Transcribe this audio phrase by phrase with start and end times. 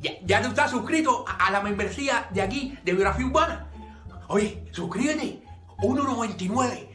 [0.00, 3.66] ¿Ya, ya estás suscrito a, la membresía de aquí, de Biografía Urbana?
[4.28, 5.42] Oye, suscríbete.
[5.78, 6.88] 1.99.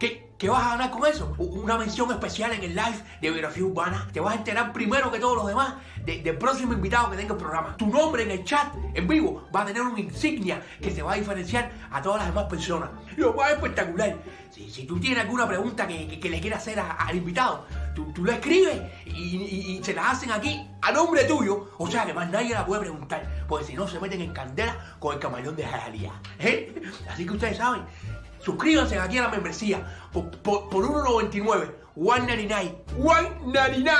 [0.00, 1.34] ¿Qué, ¿Qué vas a ganar con eso?
[1.38, 4.08] Una mención especial en el live de Biografía Urbana.
[4.12, 5.74] Te vas a enterar primero que todos los demás
[6.04, 7.76] de- del próximo invitado que tenga el programa.
[7.76, 11.12] Tu nombre en el chat en vivo va a tener una insignia que te va
[11.12, 12.90] a diferenciar a todas las demás personas.
[13.16, 14.16] Lo más espectacular.
[14.50, 17.66] Si, si tú tienes alguna pregunta que, que- le quieras hacer al invitado,
[17.98, 21.70] tú, tú la escribes y, se la hacen aquí a nombre tuyo.
[21.78, 23.44] O sea que más nadie la puede preguntar.
[23.48, 26.12] Porque si no se meten en candela con el camaleón de Jalía.
[26.38, 26.80] ¿Eh?
[27.10, 27.82] Así que ustedes saben.
[28.40, 31.74] Suscríbanse aquí a la membresía por, por, por 1.99.
[31.96, 32.74] 1.99.
[32.98, 33.90] 1.99.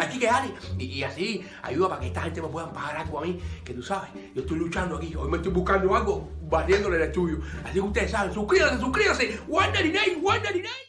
[0.00, 0.52] Así que dale.
[0.78, 3.40] Y, y así ayuda para que esta gente me puedan pagar algo a mí.
[3.64, 5.14] Que tú sabes, yo estoy luchando aquí.
[5.14, 7.40] Hoy me estoy buscando algo barriéndole el estudio.
[7.64, 9.40] Así que ustedes saben, suscríbanse, suscríbanse.
[9.48, 10.22] 1.99.
[10.22, 10.87] 1.99.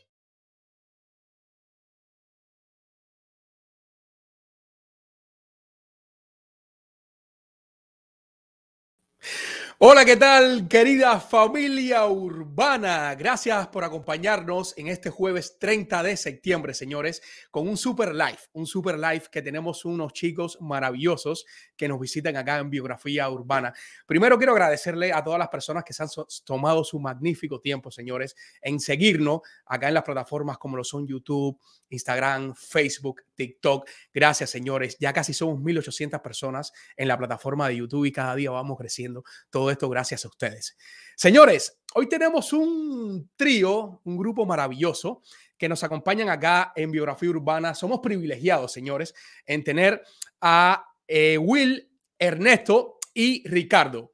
[9.81, 13.15] Hola, ¿qué tal, querida familia urbana?
[13.15, 18.67] Gracias por acompañarnos en este jueves 30 de septiembre, señores, con un super live, un
[18.67, 21.45] super live que tenemos unos chicos maravillosos
[21.77, 23.73] que nos visitan acá en Biografía Urbana.
[24.05, 26.09] Primero quiero agradecerle a todas las personas que se han
[26.43, 31.57] tomado su magnífico tiempo, señores, en seguirnos acá en las plataformas como lo son YouTube,
[31.87, 33.87] Instagram, Facebook, TikTok.
[34.13, 34.97] Gracias, señores.
[34.99, 39.23] Ya casi somos 1.800 personas en la plataforma de YouTube y cada día vamos creciendo.
[39.49, 40.77] Todo esto gracias a ustedes.
[41.15, 45.21] Señores, hoy tenemos un trío, un grupo maravilloso
[45.57, 47.75] que nos acompañan acá en Biografía Urbana.
[47.75, 49.13] Somos privilegiados, señores,
[49.45, 50.01] en tener
[50.39, 54.13] a eh, Will, Ernesto y Ricardo.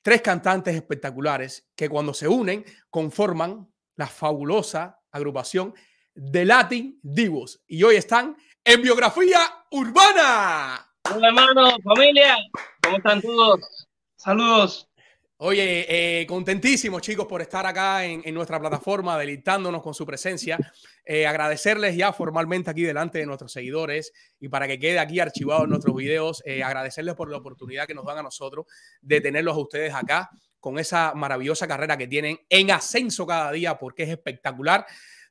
[0.00, 5.74] Tres cantantes espectaculares que cuando se unen conforman la fabulosa agrupación
[6.14, 7.62] de Latin Divos.
[7.66, 10.92] Y hoy están en Biografía Urbana.
[11.14, 12.36] Hola hermano, familia,
[12.82, 13.85] ¿cómo están todos?
[14.26, 14.88] Saludos.
[15.36, 20.58] Oye, eh, contentísimos chicos por estar acá en, en nuestra plataforma, deleitándonos con su presencia.
[21.04, 25.62] Eh, agradecerles ya formalmente aquí delante de nuestros seguidores y para que quede aquí archivado
[25.62, 28.66] en nuestros videos, eh, agradecerles por la oportunidad que nos dan a nosotros
[29.00, 30.28] de tenerlos a ustedes acá
[30.58, 34.84] con esa maravillosa carrera que tienen en ascenso cada día porque es espectacular.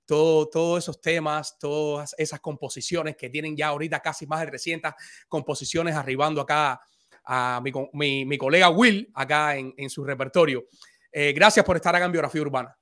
[0.06, 4.94] Todo, todos esos temas, todas esas composiciones que tienen ya ahorita casi más de 300
[5.28, 6.80] composiciones arribando acá
[7.26, 10.66] a mi, mi- mi colega Will acá en, en su repertorio.
[11.12, 12.78] Eh, gracias por estar acá en Biografía Urbana.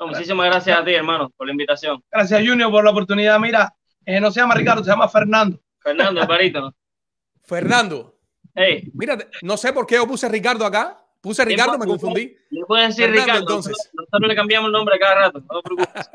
[0.00, 2.02] No, muchísimas gracias a ti, hermano, por la invitación.
[2.10, 3.38] Gracias, Junior, por la oportunidad.
[3.38, 3.74] Mira,
[4.04, 5.60] eh, no se llama Ricardo, se llama Fernando.
[5.78, 6.74] Fernando, el barítono.
[7.42, 8.10] Fernando,
[8.56, 11.00] Hey, mira, no sé por qué yo puse Ricardo acá.
[11.20, 12.36] Puse Ricardo, me confundí.
[12.50, 13.40] le puedes decir Fernando, Ricardo.
[13.40, 13.90] entonces.
[13.94, 15.40] Nosotros le cambiamos el nombre cada rato.
[15.40, 16.10] No te preocupes.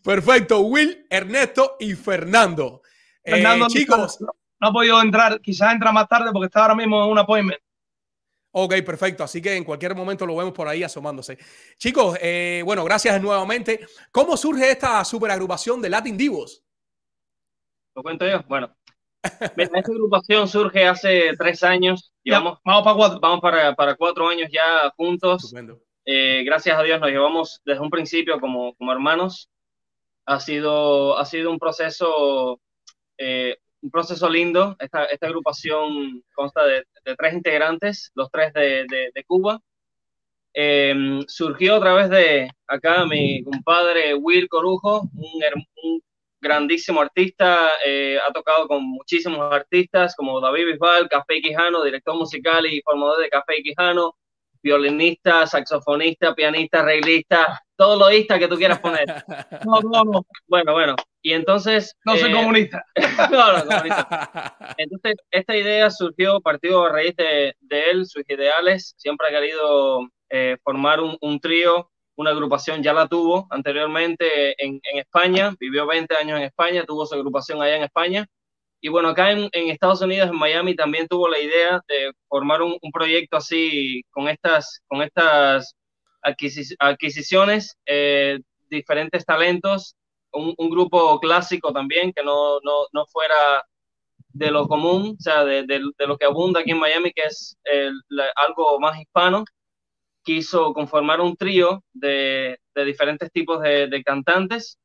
[0.04, 2.82] Perfecto, Will, Ernesto y Fernando.
[3.24, 4.18] Eh, Fernando chicos,
[4.62, 7.60] no ha podido entrar, quizás entra más tarde porque está ahora mismo en un appointment.
[8.52, 9.24] Ok, perfecto.
[9.24, 11.36] Así que en cualquier momento lo vemos por ahí asomándose.
[11.78, 13.80] Chicos, eh, bueno, gracias nuevamente.
[14.12, 16.62] ¿Cómo surge esta superagrupación de Latin Divos?
[17.96, 18.42] ¿Lo cuento yo?
[18.46, 18.72] Bueno,
[19.56, 22.08] esta agrupación surge hace tres años.
[22.24, 23.18] Ya, Llevamos, vamos para cuatro.
[23.20, 25.42] vamos para, para cuatro años ya juntos.
[25.42, 25.82] Estupendo.
[26.04, 29.50] Eh, gracias a Dios nos llevamos desde un principio como, como hermanos.
[30.24, 32.60] Ha sido, ha sido un proceso,
[33.18, 34.76] eh, un proceso lindo.
[34.78, 39.60] Esta, esta agrupación consta de, de tres integrantes, los tres de, de- de Cuba.
[40.54, 40.94] Eh,
[41.28, 45.42] surgió a través de acá mi compadre Will Corujo, un,
[45.84, 46.00] un
[46.40, 52.66] grandísimo artista, eh, ha tocado con muchísimos artistas como David Bisbal, Café Quijano, director musical
[52.66, 54.14] y formador de Café Quijano,
[54.62, 59.06] violinista, saxofonista, pianista, arreglista, todo lo ista que tú quieras poner.
[59.66, 60.96] No, no, no, Bueno, bueno.
[61.22, 61.96] Y entonces...
[62.04, 62.84] no soy eh, comunista.
[63.30, 64.56] no, no, comunista.
[64.76, 68.94] Entonces, esta idea surgió, partido a raíz de, de él, sus ideales.
[68.96, 74.80] Siempre ha querido eh, formar un, un trío, una agrupación, ya la tuvo anteriormente en,
[74.82, 78.26] en España, vivió 20 años en España, tuvo su agrupación allá en España.
[78.80, 82.62] Y bueno, acá en, en Estados Unidos, en Miami, también tuvo la idea de formar
[82.62, 85.76] un, un proyecto así, con estas, con estas
[86.20, 89.94] adquisi- adquisiciones, eh, diferentes talentos,
[90.32, 93.64] un, un grupo clásico también, que no, no, no fuera
[94.30, 97.22] de lo común, o sea, de, de- de lo que abunda aquí en Miami, que
[97.24, 98.00] es el-
[98.36, 99.44] algo más hispano,
[100.24, 104.78] quiso conformar un trío de, de diferentes tipos de, de cantantes,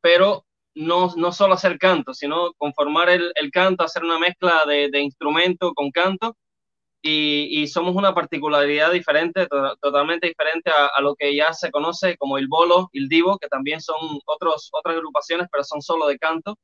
[0.00, 0.44] pero
[0.74, 5.00] no, no solo hacer canto, sino conformar el, el canto, hacer una mezcla de, de
[5.00, 6.36] instrumento con canto,
[7.02, 11.70] y, y somos una particularidad diferente, to- totalmente diferente a, a lo que ya se
[11.70, 13.96] conoce como el bolo, el divo, que también son
[14.26, 16.56] otros, otras agrupaciones, pero son solo de canto.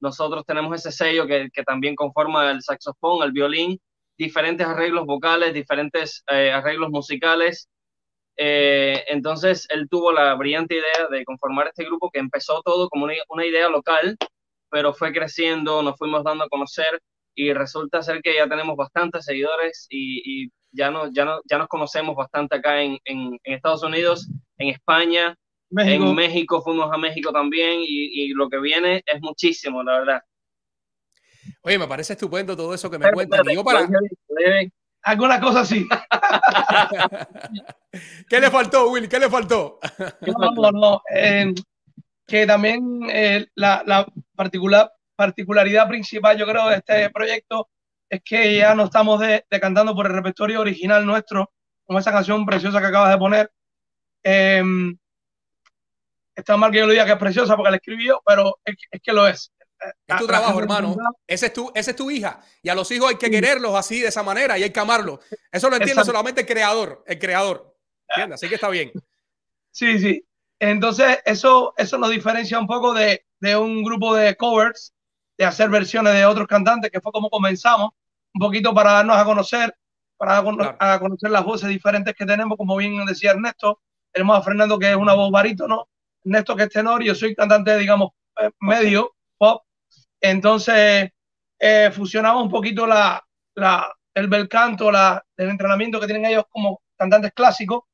[0.00, 3.78] nosotros tenemos ese sello que, que también conforma el saxofón, el violín,
[4.18, 7.68] diferentes arreglos vocales, diferentes eh, arreglos musicales.
[8.36, 13.04] Eh, entonces él tuvo la brillante idea de conformar este grupo que empezó todo como
[13.04, 14.16] una, una, idea local,
[14.70, 17.00] pero fue creciendo, nos fuimos dando a conocer
[17.40, 21.56] y resulta ser que ya tenemos bastantes seguidores y, y ya, no, ya, no, ya
[21.56, 24.28] nos conocemos bastante acá en, en, en Estados Unidos,
[24.58, 25.34] en España,
[25.70, 26.04] México.
[26.04, 30.20] en México, fuimos a México también y, y, lo que viene es muchísimo, la verdad.
[31.62, 33.40] Oye, me parece estupendo todo eso que me cuentas.
[33.46, 33.88] Digo para...
[35.02, 35.88] Alguna cosa así.
[38.28, 39.08] ¿Qué le faltó, Will?
[39.08, 39.78] ¿Qué le faltó?
[40.20, 41.02] no, no, no.
[41.10, 41.54] Eh,
[42.26, 44.06] que también eh, la, la
[44.36, 47.68] particular, particularidad principal, yo creo, de este proyecto
[48.08, 49.60] es que ya no estamos de, de
[49.94, 51.52] por el repertorio original nuestro,
[51.84, 53.52] como esa canción preciosa que acabas de poner.
[54.22, 54.62] Eh,
[56.34, 59.00] está mal que yo lo diga que es preciosa porque la escribió, pero es, es
[59.02, 59.52] que lo es.
[60.06, 60.96] Es tu trabajo, hermano.
[61.26, 62.40] Ese es tu, ese es tu hija.
[62.62, 65.20] Y a los hijos hay que quererlos así, de esa manera, y hay que amarlos.
[65.52, 67.76] Eso lo entiende solamente el creador, el creador.
[68.08, 68.36] ¿Entiendes?
[68.36, 68.90] Así que está bien.
[69.70, 70.24] Sí, sí.
[70.58, 74.94] Entonces, eso, eso nos diferencia un poco de, de un grupo de covers,
[75.40, 77.92] de hacer versiones de otros cantantes, que fue como comenzamos,
[78.34, 79.74] un poquito para darnos a conocer,
[80.18, 80.76] para claro.
[80.78, 83.80] a conocer las voces diferentes que tenemos, como bien decía Ernesto.
[84.12, 85.88] Tenemos a Fernando, que es una voz barítono,
[86.26, 88.10] Ernesto, que es tenor, y yo soy cantante, digamos,
[88.60, 89.62] medio, pop.
[90.20, 91.08] Entonces,
[91.58, 96.44] eh, fusionamos un poquito la, la, el bel canto, la, el entrenamiento que tienen ellos
[96.50, 97.84] como cantantes clásicos,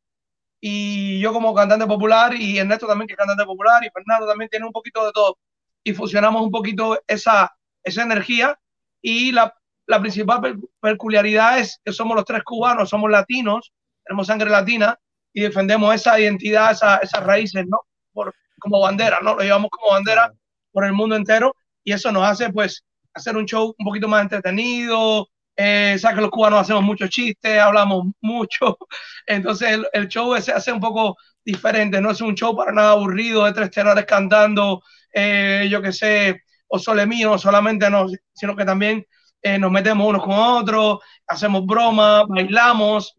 [0.60, 4.50] y yo como cantante popular, y Ernesto también que es cantante popular, y Fernando también
[4.50, 5.38] tiene un poquito de todo.
[5.86, 8.58] Y fusionamos un poquito esa, esa energía,
[9.00, 9.54] y la,
[9.86, 13.72] la principal peculiaridad es que somos los tres cubanos, somos latinos,
[14.04, 14.98] tenemos sangre latina,
[15.32, 17.78] y defendemos esa identidad, esa, esas raíces, ¿no?
[18.12, 19.36] Por, como bandera, ¿no?
[19.36, 20.32] Lo llevamos como bandera
[20.72, 21.54] por el mundo entero
[21.84, 22.82] y eso nos hace pues
[23.14, 25.28] hacer un show un poquito más entretenido.
[25.56, 28.76] Eh, sabes que los cubanos hacemos muchos chistes, hablamos mucho,
[29.26, 32.90] entonces el, el, show se hace un poco diferente, no es un show para nada
[32.90, 34.82] aburrido de tres tenores cantando,
[35.16, 39.06] eh, yo que sé, o sole mío, solamente no, sino que también
[39.40, 43.16] eh, nos metemos unos con otros, hacemos bromas, bailamos,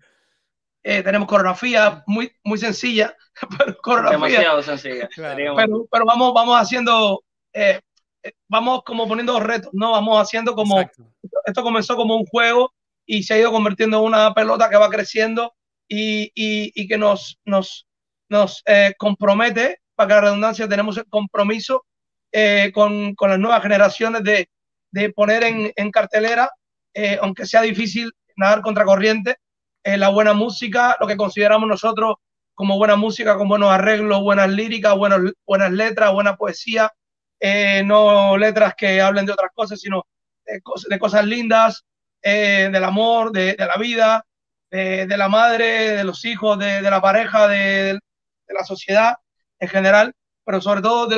[0.84, 3.16] eh, tenemos coreografía muy, muy sencilla,
[3.58, 4.18] pero coreografía.
[4.18, 5.08] Demasiado sencilla.
[5.08, 5.56] Claro.
[5.56, 7.24] Pero, pero, vamos, vamos haciendo
[7.54, 7.82] eh,
[8.48, 9.92] vamos como poniendo retos, ¿no?
[9.92, 11.12] Vamos haciendo como, Exacto.
[11.46, 12.74] esto comenzó como un juego
[13.06, 15.54] y se ha ido convirtiendo en una pelota que va creciendo
[15.88, 17.88] y, y, y que nos, nos,
[18.30, 21.86] nos eh, compromete, para la redundancia tenemos el compromiso
[22.32, 24.50] eh, con, con, las nuevas generaciones de,
[24.92, 26.50] de poner en, en cartelera,
[26.94, 29.38] eh, aunque sea difícil nadar contracorriente,
[29.84, 32.16] eh, la buena música, lo que consideramos nosotros
[32.54, 36.92] como buena música, con buenos arreglos, buenas líricas, buenas, buenas letras, buena poesía,
[37.40, 40.06] eh, no letras que hablen de otras cosas, sino
[40.46, 41.86] de, cosas, de cosas lindas,
[42.22, 44.26] eh, del amor, de, de la vida,
[44.72, 48.00] de, de, la madre, de los hijos, de, la pareja, de,
[48.48, 49.16] la sociedad
[49.60, 50.14] en general,
[50.46, 51.10] pero sobre todo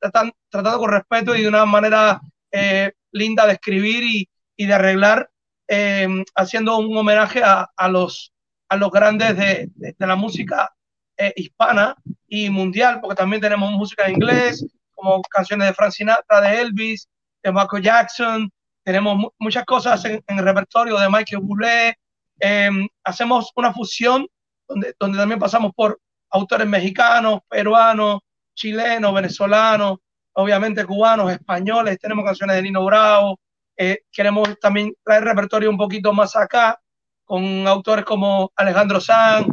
[0.00, 2.20] están tratado con respeto y de una manera
[2.50, 5.30] eh, linda de escribir y, y de arreglar,
[5.68, 8.32] eh, haciendo un homenaje a, a, los,
[8.68, 10.72] a los grandes de, la música
[11.16, 11.96] eh, hispana
[12.26, 17.08] y mundial, porque también tenemos música en inglés, como canciones de Frank Sinatra, de Elvis,
[17.42, 18.50] de Michael Jackson,
[18.84, 21.96] tenemos muchas cosas en, en, el repertorio de Michael Bublé,
[22.40, 22.70] eh,
[23.04, 24.26] hacemos una fusión
[24.68, 26.00] donde, donde también pasamos por
[26.32, 28.20] autores mexicanos, peruanos,
[28.54, 29.98] chilenos, venezolanos,
[30.34, 33.38] obviamente cubanos, españoles, tenemos canciones de Nino Bravo,
[33.76, 36.80] eh, queremos también traer repertorio un poquito más acá,
[37.24, 39.46] con autores como Alejandro Sanz,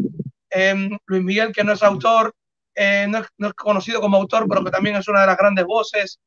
[0.49, 2.33] eh, Luis Miguel, que no es autor,
[2.75, 5.37] eh, no, es, no, es, conocido como autor, pero que también es una de las
[5.37, 6.19] grandes voces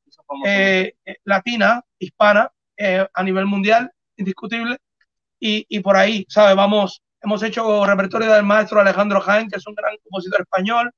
[0.44, 0.94] eh,
[1.24, 4.76] latina, hispana, eh, a nivel mundial, indiscutible.
[5.40, 6.54] Y, y, por ahí, ¿sabes?
[6.54, 10.90] Vamos, hemos hecho repertorio del maestro Alejandro Jaén, que es un gran compositor español,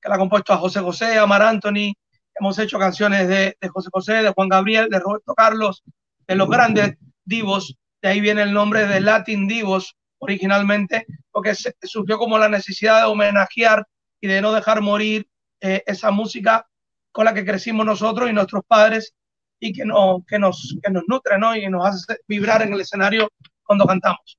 [0.00, 1.94] que la ha compuesto a José José, a Mar Anthony.
[2.38, 5.82] Hemos hecho canciones de, de José José, de Juan Gabriel, de Roberto Carlos,
[6.26, 7.76] de los grandes divos.
[8.00, 13.00] De ahí viene el nombre de Latin Divos originalmente, porque se, surgió como la necesidad
[13.00, 13.86] de homenajear
[14.20, 15.28] y de no dejar morir
[15.60, 16.68] eh, esa música
[17.10, 19.14] con la que crecimos nosotros y nuestros padres
[19.58, 21.56] y que, no, que, nos, que nos nutre ¿no?
[21.56, 23.28] y nos hace vibrar en el escenario
[23.64, 24.38] cuando cantamos.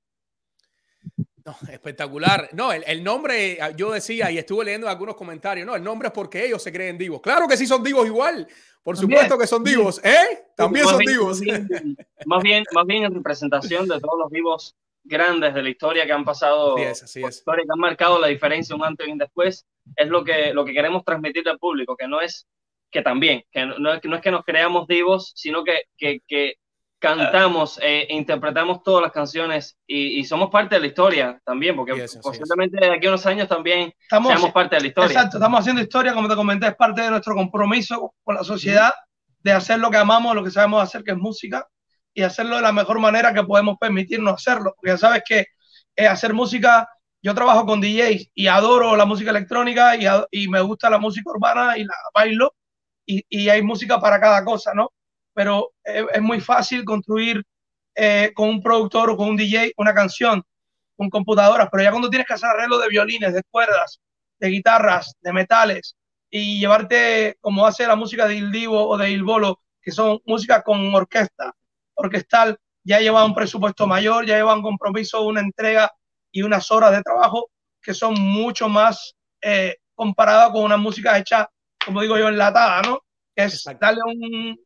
[1.50, 2.50] No, espectacular.
[2.54, 6.14] No, el, el, nombre, yo decía y estuve leyendo algunos comentarios, no, el nombre es
[6.14, 7.22] porque ellos se creen divos.
[7.22, 8.48] Claro que sí son divos igual,
[8.84, 9.20] por También.
[9.20, 10.46] supuesto que son divos, ¿eh?
[10.56, 11.42] También más son bien, divos.
[12.26, 16.12] Más bien, más bien, en representación de todos los vivos grandes de la historia que
[16.12, 17.38] han pasado, así es, así es.
[17.38, 19.66] historia que han marcado la diferencia un antes y un después,
[19.96, 22.48] es lo que, lo que queremos transmitir al público, que no es
[22.92, 26.56] que también, que no, no, es que nos creamos divos, sino que, que, que
[27.00, 32.06] cantamos e interpretamos todas las canciones y, y, somos parte de la historia también, porque
[32.22, 35.08] posiblemente de aquí a unos años también estamos, seamos parte de la historia.
[35.08, 38.92] Exacto, estamos haciendo historia, como te comenté, es parte de nuestro compromiso con la sociedad
[39.42, 41.66] de hacer lo que amamos, lo que sabemos hacer, que es música,
[42.14, 44.74] y hacerlo de la mejor manera que podemos permitirnos hacerlo.
[44.76, 45.46] Porque ya sabes que
[45.96, 46.90] eh, hacer música,
[47.22, 51.32] yo trabajo con DJs y adoro la música electrónica y, y me gusta la música
[51.32, 52.54] urbana y la bailo,
[53.06, 54.92] y, y hay música para cada cosa, ¿no?
[55.40, 57.42] Pero es, es muy fácil construir
[57.96, 60.44] eh, con un productor o con un DJ una canción
[60.98, 64.02] con computadoras, pero ya cuando tienes que hacer arreglos de violines, de cuerdas,
[64.38, 65.96] de guitarras, de metales,
[66.30, 70.20] y llevarte como hace la música de Il Divo o de Il Bolo, que son
[70.26, 71.54] música con orquesta,
[71.94, 75.90] orquestal, ya lleva un presupuesto mayor, ya lleva un compromiso, una entrega
[76.34, 77.50] y unas horas de trabajo
[77.82, 81.50] que son mucho más eh, comparadas con una música hecha,
[81.86, 83.00] como digo yo, enlatada, ¿no?
[83.34, 84.60] Que es darle un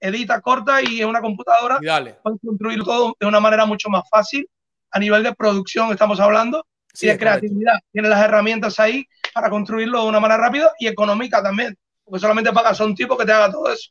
[0.00, 4.04] edita corta y en una computadora y puedes construir todo de una manera mucho más
[4.10, 4.48] fácil.
[4.92, 7.74] A nivel de producción estamos hablando, sí, y de creatividad.
[7.92, 12.52] Tienes las herramientas ahí para construirlo de una manera rápida y económica también, porque solamente
[12.52, 13.90] pagas a un tipo que te haga todo eso.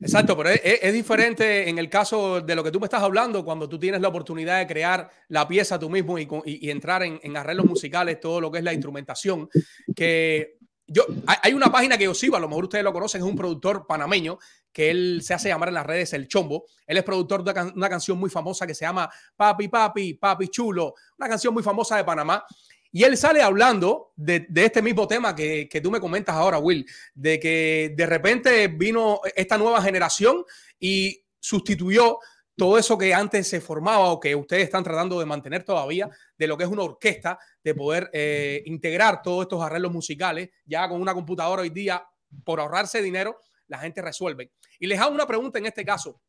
[0.00, 3.66] Exacto, pero es, diferente en el caso de lo que tú me estás hablando, cuando
[3.66, 7.34] tú tienes la oportunidad de crear la pieza tú mismo y, y, entrar en, en,
[7.38, 9.48] arreglos musicales, todo lo que es la instrumentación,
[9.96, 13.26] que yo, hay una página que yo sigo, a lo mejor ustedes lo conocen, es
[13.26, 14.38] un productor panameño
[14.72, 16.66] que él se hace llamar en las redes El Chombo.
[16.86, 20.94] Él es productor de una canción muy famosa que se llama Papi, Papi, Papi Chulo,
[21.18, 22.44] una canción muy famosa de Panamá.
[22.90, 27.40] Y él sale hablando de, este mismo tema que, tú me comentas ahora, Will, de
[27.40, 30.44] que de repente vino esta nueva generación
[30.78, 32.18] y sustituyó
[32.56, 36.08] todo eso que antes se formaba o que ustedes están tratando de mantener todavía,
[36.38, 40.88] de lo que es una orquesta, de poder eh, integrar todos estos arreglos musicales, ya
[40.88, 42.04] con una computadora hoy día,
[42.44, 44.52] por ahorrarse dinero, la gente resuelve.
[44.78, 46.20] Y les hago una pregunta en este caso,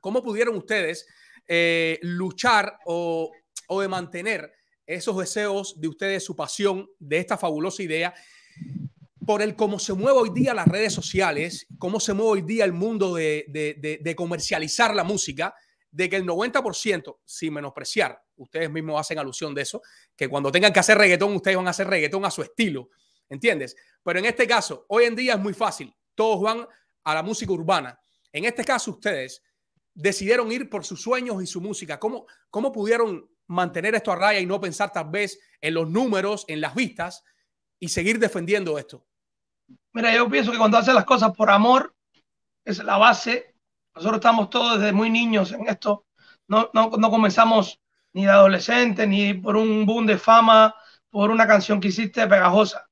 [0.00, 1.06] ¿cómo pudieron ustedes
[1.46, 3.30] eh, luchar o,
[3.68, 4.52] o de mantener
[4.86, 8.12] esos deseos de ustedes, su pasión de esta fabulosa idea,
[9.26, 12.64] por el cómo se mueve hoy día las redes sociales, cómo se mueve hoy día
[12.64, 15.54] el mundo de, de, comercializar la música,
[15.90, 19.82] de que el 90%, sin menospreciar, ustedes mismos hacen alusión de eso,
[20.16, 22.90] que cuando tengan que hacer reggaetón, ustedes van a hacer reggaetón a su estilo,
[23.28, 23.76] ¿entiendes?
[24.02, 26.66] Pero en este caso, hoy en día es muy fácil, todos van
[27.04, 28.00] a la música urbana.
[28.32, 29.42] En este caso, ustedes
[29.94, 31.98] decidieron ir por sus sueños y su música.
[31.98, 36.44] ¿Cómo, cómo pudieron mantener esto a raya y no pensar tal vez en los números,
[36.48, 37.24] en las vistas
[37.78, 39.06] y seguir defendiendo esto?
[39.92, 41.94] Mira, yo pienso que cuando haces las cosas por amor,
[42.64, 43.54] es la base.
[43.94, 46.06] Nosotros estamos todos desde muy niños en esto.
[46.46, 47.80] No, no, no comenzamos
[48.12, 50.74] ni de adolescente, ni por un boom de fama,
[51.10, 52.88] por una canción que hiciste pegajosa.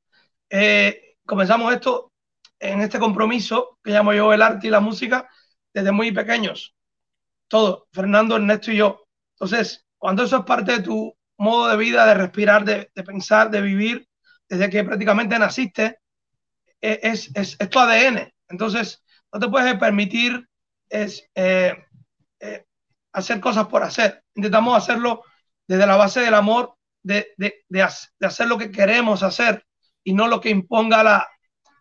[0.51, 2.13] Eh, comenzamos esto
[2.59, 5.29] en este compromiso que llamo yo el arte y la música
[5.73, 6.75] desde muy pequeños.
[7.47, 9.07] Todos, Fernando, Ernesto y yo.
[9.35, 13.61] Entonces, cuando eso es parte de tu modo de vida, de respirar, de, pensar, de
[13.61, 14.09] vivir,
[14.49, 16.01] desde que prácticamente naciste,
[16.81, 18.33] es, es, es, tu ADN.
[18.49, 20.49] Entonces, no te puedes permitir
[20.89, 21.77] es, eh,
[22.41, 22.65] eh,
[23.13, 24.23] hacer cosas por hacer.
[24.35, 25.23] Intentamos hacerlo
[25.67, 29.65] desde la base del amor, de, de, de, hacer lo que queremos hacer
[30.03, 31.29] y no lo que imponga la,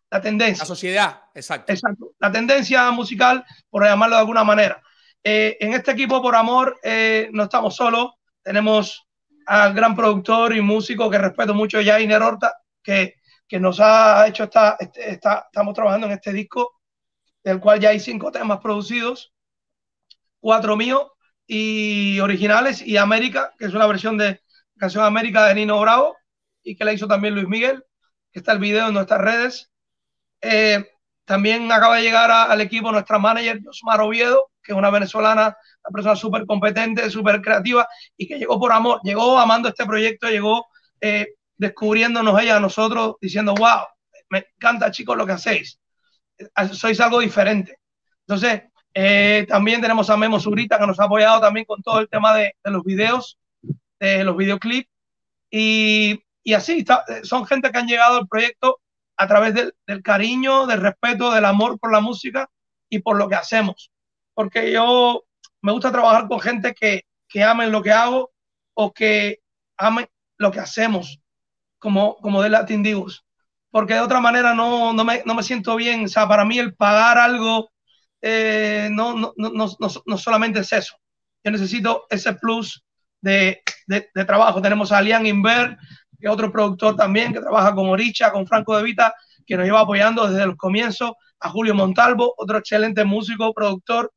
[0.09, 0.63] la tendencia.
[0.63, 1.71] La sociedad, exacto.
[1.71, 2.11] Exacto.
[2.19, 4.81] La tendencia musical, por llamarlo de alguna manera.
[5.23, 8.11] Eh, en este equipo por amor eh, no estamos solos,
[8.41, 9.05] tenemos
[9.45, 13.15] al gran productor y músico que respeto mucho, Jainer Horta, que,
[13.47, 16.79] que nos ha hecho esta, este, esta, estamos trabajando en este disco,
[17.43, 19.33] del cual ya hay cinco temas producidos,
[20.39, 21.07] cuatro míos
[21.45, 24.41] y originales, y América, que es una versión de
[24.77, 26.17] canción América de Nino Bravo,
[26.61, 27.83] y que la hizo también Luis Miguel,
[28.31, 29.71] que está el video en nuestras redes.
[30.41, 30.85] Eh,
[31.25, 35.93] también acaba de llegar al equipo nuestra manager, Osmar Oviedo, que es una venezolana, una
[35.93, 37.87] persona súper competente, súper creativa
[38.17, 40.67] y que llegó por amor, llegó amando este proyecto, llegó
[41.01, 43.85] eh, descubriéndonos ella a nosotros, diciendo, wow,
[44.29, 45.79] me encanta chicos lo que hacéis,
[46.73, 47.79] sois algo diferente.
[48.21, 52.09] Entonces, eh, también tenemos a Memo Zurita que nos ha apoyado también con todo el
[52.09, 53.37] tema de, de los videos,
[53.99, 54.89] de los videoclips
[55.49, 58.79] y, y así, está, son gente que han llegado al proyecto
[59.17, 62.49] a través del, del cariño, del respeto, del amor por la música
[62.89, 63.91] y por lo que hacemos.
[64.33, 65.23] Porque yo
[65.61, 68.31] me gusta trabajar con gente que, que amen lo que hago
[68.73, 69.39] o que
[69.77, 71.19] amen lo que hacemos,
[71.79, 73.25] como, como de Latin Divos.
[73.69, 76.05] Porque de otra manera no, no, me, no me siento bien.
[76.05, 77.69] O sea, para mí el pagar algo
[78.21, 79.51] eh, no, no, no,
[80.05, 80.95] no, solamente es eso.
[81.43, 82.83] Yo necesito ese plus
[83.21, 84.61] de, de, de trabajo.
[84.61, 85.77] Tenemos a Alian Inver,
[86.19, 89.13] que es otro productor también, que trabaja con Oricha, con Franco De Vita,
[89.45, 94.11] que nos lleva apoyando desde los comienzos, a Julio Montalvo, otro excelente músico, productor,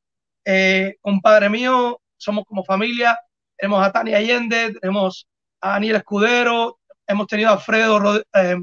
[0.45, 3.19] eh, compadre mío, somos como familia,
[3.57, 5.29] tenemos a Tania Allende, tenemos
[5.61, 6.80] a Daniel Escudero,
[7.11, 8.57] hemos tenido a Alfredo eh,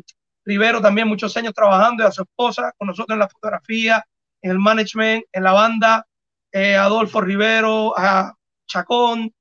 [0.45, 4.03] Rivero también muchos años trabajando y a su esposa con nosotros en la fotografía,
[4.41, 6.07] en el management, en la banda,
[6.51, 8.33] eh, Adolfo Rivero, a
[8.65, 9.33] Chacón,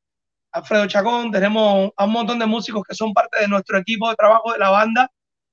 [0.50, 4.16] Alfredo Chacón, tenemos a un montón de músicos que son parte de nuestro equipo de
[4.16, 5.10] trabajo de la banda,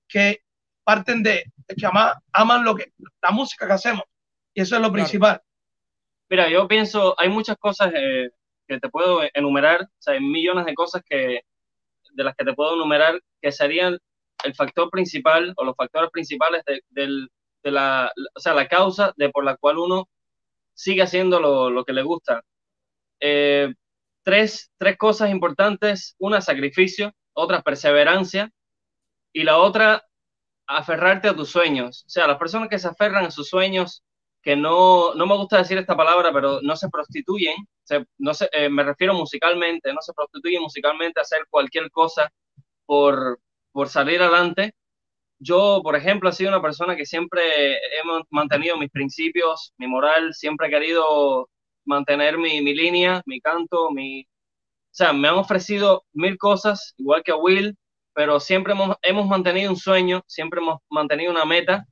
[0.07, 0.39] que
[0.83, 1.85] parten de, que
[2.33, 2.91] aman, lo que,
[3.21, 4.03] la música que hacemos.
[4.53, 5.41] Y eso es lo principal.
[6.29, 8.29] Mira, yo pienso, hay muchas cosas eh,
[8.67, 11.41] que te puedo enumerar, o sea, hay millones de cosas que,
[12.13, 13.97] de las que te puedo enumerar que serían
[14.43, 16.81] el factor principal o los factores principales de,
[17.63, 20.07] de la, o sea, la causa de por la cual uno
[20.73, 22.43] sigue haciendo lo, lo que le gusta.
[23.19, 23.73] Eh,
[24.23, 28.51] tres, tres cosas importantes, una sacrificio, otra perseverancia
[29.33, 30.03] y la otra
[30.67, 32.03] aferrarte a tus sueños.
[32.07, 34.03] O sea, las personas que se aferran a sus sueños,
[34.43, 37.55] que no, no me gusta decir esta palabra, pero no se prostituyen,
[38.17, 42.29] no se, eh, me refiero musicalmente, no se prostituyen musicalmente a hacer cualquier cosa
[42.85, 43.39] por,
[43.71, 44.73] por salir adelante.
[45.39, 50.33] Yo, por ejemplo, he sido una persona que siempre he mantenido mis principios, mi moral,
[50.33, 51.49] siempre he querido
[51.85, 54.21] mantener mi, mi línea, mi canto, mi...
[54.23, 57.75] O sea, me han ofrecido mil cosas, igual que a Will,
[58.13, 61.85] pero siempre hemos, hemos mantenido un sueño, siempre hemos mantenido una meta,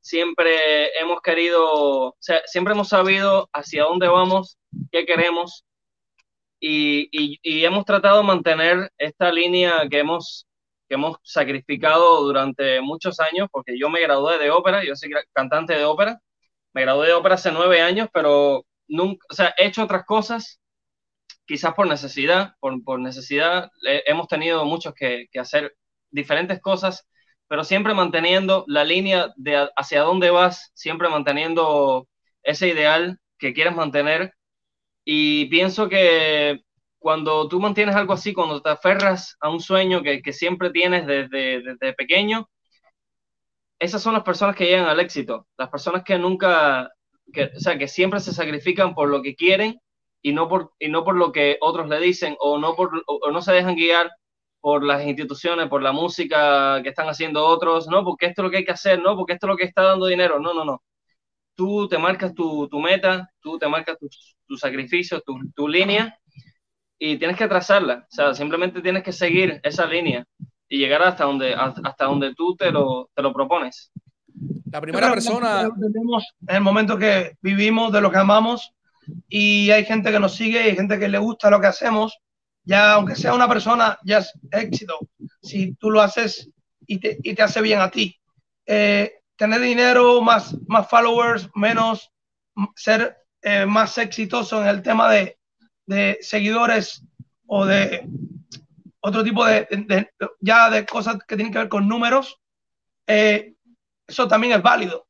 [0.00, 4.58] siempre hemos querido, o sea, siempre hemos sabido hacia dónde vamos,
[4.92, 5.64] qué queremos
[6.60, 10.46] y, y, y, hemos tratado de mantener esta línea que hemos,
[10.88, 15.74] que hemos sacrificado durante muchos años, porque yo me gradué de ópera, yo soy cantante
[15.74, 16.20] de ópera,
[16.74, 20.60] me gradué de ópera hace nueve años, pero nunca, o sea, he hecho otras cosas
[21.50, 25.76] quizás por necesidad, por, por necesidad, hemos tenido muchos que, que, hacer
[26.10, 27.08] diferentes cosas,
[27.50, 32.06] pero siempre manteniendo la línea de hacia dónde vas, siempre manteniendo
[32.44, 34.34] ese ideal que quieres mantener.
[35.04, 36.60] Y pienso que
[37.00, 41.60] cuando tú mantienes algo así, cuando te aferras a un sueño que, siempre tienes desde,
[41.62, 42.48] desde pequeño,
[43.80, 46.88] esas son las personas que llegan al éxito, las personas que nunca,
[47.32, 49.80] que, o sea, que siempre se sacrifican por lo que quieren
[50.22, 53.30] y no por, y no por lo que otros le dicen o no, por, o
[53.32, 54.12] no se dejan guiar
[54.60, 58.50] por las instituciones, por la música que están haciendo otros, no, porque esto es lo
[58.50, 60.64] que hay que hacer, no, porque esto es lo que está dando dinero, no, no,
[60.64, 60.82] no.
[61.54, 66.18] Tú te marcas tu, tu meta, tú te marcas tus tu sacrificios, tu, tu, línea
[66.98, 70.26] y tienes que trazarla, o sea, simplemente tienes que seguir esa línea
[70.68, 73.92] y llegar hasta donde, hasta donde tú te lo, te lo propones.
[74.70, 75.68] La primera persona...
[75.80, 78.72] Tenemos el momento que vivimos, de lo que amamos,
[79.28, 82.18] y hay gente que nos sigue y hay gente que le gusta lo que hacemos,
[82.64, 84.98] ya aunque sea una persona, ya es éxito
[85.42, 86.50] si tú lo haces
[86.86, 88.18] y te, y te hace bien a ti.
[88.66, 92.12] Eh, tener dinero, más, más followers, menos
[92.76, 95.38] ser eh, más exitoso en el tema de,
[95.86, 97.02] de, seguidores
[97.46, 98.06] o de
[99.00, 99.66] otro tipo de,
[100.40, 102.38] ya de cosas que tienen que ver con números,
[103.06, 103.54] eh,
[104.06, 105.06] eso también es válido.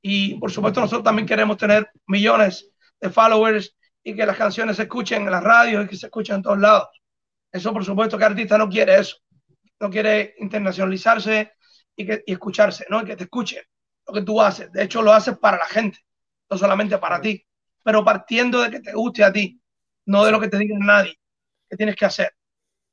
[0.00, 4.82] Y por supuesto nosotros también queremos tener millones de followers y que las canciones se
[4.82, 6.88] escuchen en la radio y que se escuchen en todos lados.
[7.50, 9.16] Eso, por supuesto, que artista no quiere eso.
[9.80, 11.52] No quiere internacionalizarse
[11.96, 13.02] y, que, y escucharse, ¿no?
[13.02, 13.62] Y que te escuche
[14.06, 14.72] lo que tú haces.
[14.72, 15.98] De hecho, lo haces para la gente,
[16.50, 17.44] no solamente para ti,
[17.82, 19.60] pero partiendo de que te guste a ti,
[20.06, 21.18] no de lo que te diga nadie
[21.68, 22.32] que tienes que hacer.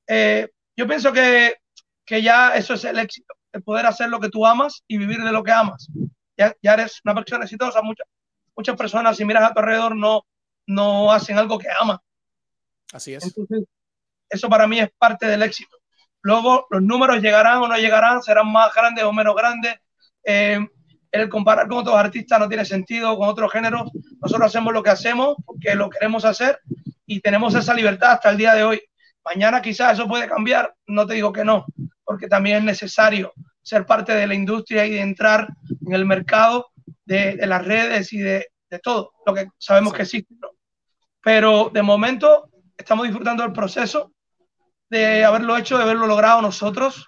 [0.08, 1.58] Eh, yo pienso que,
[2.06, 5.24] que ya eso es el éxito, el poder hacer lo que tú amas y vivir
[5.24, 5.90] de lo que amas.
[6.38, 8.08] Ya, ya eres una persona exitosa, muchas
[8.60, 10.26] muchas personas, si miras a tu alrededor, no,
[10.70, 11.98] no hacen algo que aman.
[12.94, 13.24] Así es.
[13.24, 13.66] Entonces,
[14.30, 15.78] eso para mí es parte del éxito.
[16.22, 19.76] Luego, los números llegarán o no llegarán, serán más grandes o menos grandes.
[20.24, 20.60] Eh,
[21.12, 23.90] el comparar con otros artistas no tiene sentido, con otros géneros.
[24.22, 26.60] Nosotros hacemos lo que hacemos porque lo queremos hacer
[27.06, 28.82] y tenemos esa libertad hasta el día de hoy.
[29.26, 31.66] Mañana quizás eso puede cambiar, no te digo que no,
[32.04, 35.48] porque también es necesario ser parte de la industria y de entrar
[35.86, 36.68] en el mercado
[37.06, 40.36] de, de las redes y de, de, todo lo que sabemos que existe.
[40.40, 40.50] ¿no?
[41.30, 44.12] Pero de momento estamos disfrutando del proceso
[44.90, 47.06] de haberlo hecho, de haberlo logrado nosotros,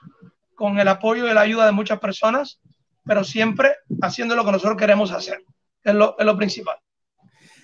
[0.54, 2.62] con el apoyo y la ayuda de muchas personas,
[3.04, 5.44] pero siempre haciendo lo que nosotros queremos hacer,
[5.84, 6.78] es lo, es lo principal.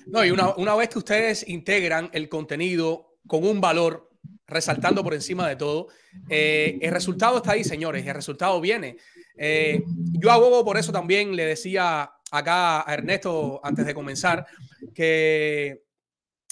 [0.08, 4.10] No, y una, una vez que ustedes integran el contenido con un valor,
[4.48, 5.90] resaltando por encima de todo,
[6.28, 8.98] eh, el resultado está ahí, señores, el resultado viene.
[9.38, 9.84] Eh,
[10.20, 14.48] yo abogo por eso también, le decía acá a Ernesto antes de comenzar,
[14.96, 15.86] que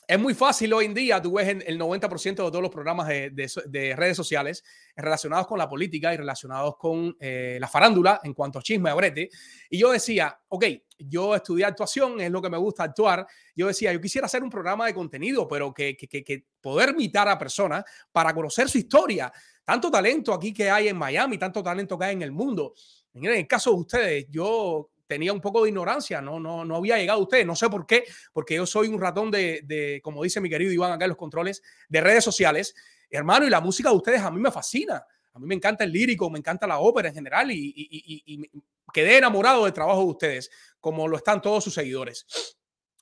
[0.08, 3.94] es muy fácil hoy en día, tú ves el 90% de todos los programas de,
[3.96, 4.63] redes sociales
[4.96, 8.94] relacionados con la política y relacionados con eh, la farándula en cuanto a chisme, a
[8.94, 9.30] brete.
[9.70, 10.65] Y yo decía, ok,
[11.00, 13.26] yo estudié actuación, es lo que me gusta actuar.
[13.56, 17.38] Yo decía, yo quisiera hacer un programa de contenido, pero que, que poder invitar a
[17.38, 19.32] personas para conocer su historia.
[19.63, 22.74] Tanto talento aquí que hay en Miami, tanto talento que hay en el mundo.
[23.13, 26.98] En el caso de ustedes, yo tenía un poco de ignorancia, no, no, no había
[26.98, 30.24] llegado a ustedes, no sé por qué, porque yo soy un ratón de, de, como
[30.24, 32.76] dice mi querido Iván acá en los controles, de redes sociales.
[33.10, 35.06] Hermano, y la música de ustedes a mí me fascina.
[35.34, 38.50] A mí me encanta el lírico, me encanta la ópera en general y, y, y,
[38.94, 42.26] quedé enamorado del trabajo de ustedes, como lo están todos sus seguidores.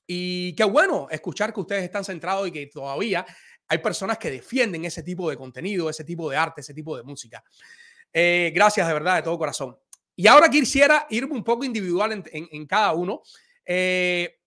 [0.08, 3.24] Y qué bueno escuchar que ustedes están centrados y que todavía
[3.68, 7.04] hay personas que defienden ese tipo de contenido, ese tipo de arte, ese tipo de
[7.04, 7.44] música.
[8.12, 9.78] Eh, gracias de verdad, de todo corazón.
[10.16, 13.22] Y ahora quisiera irme un poco individual en, cada uno.
[13.66, 14.38] Eh,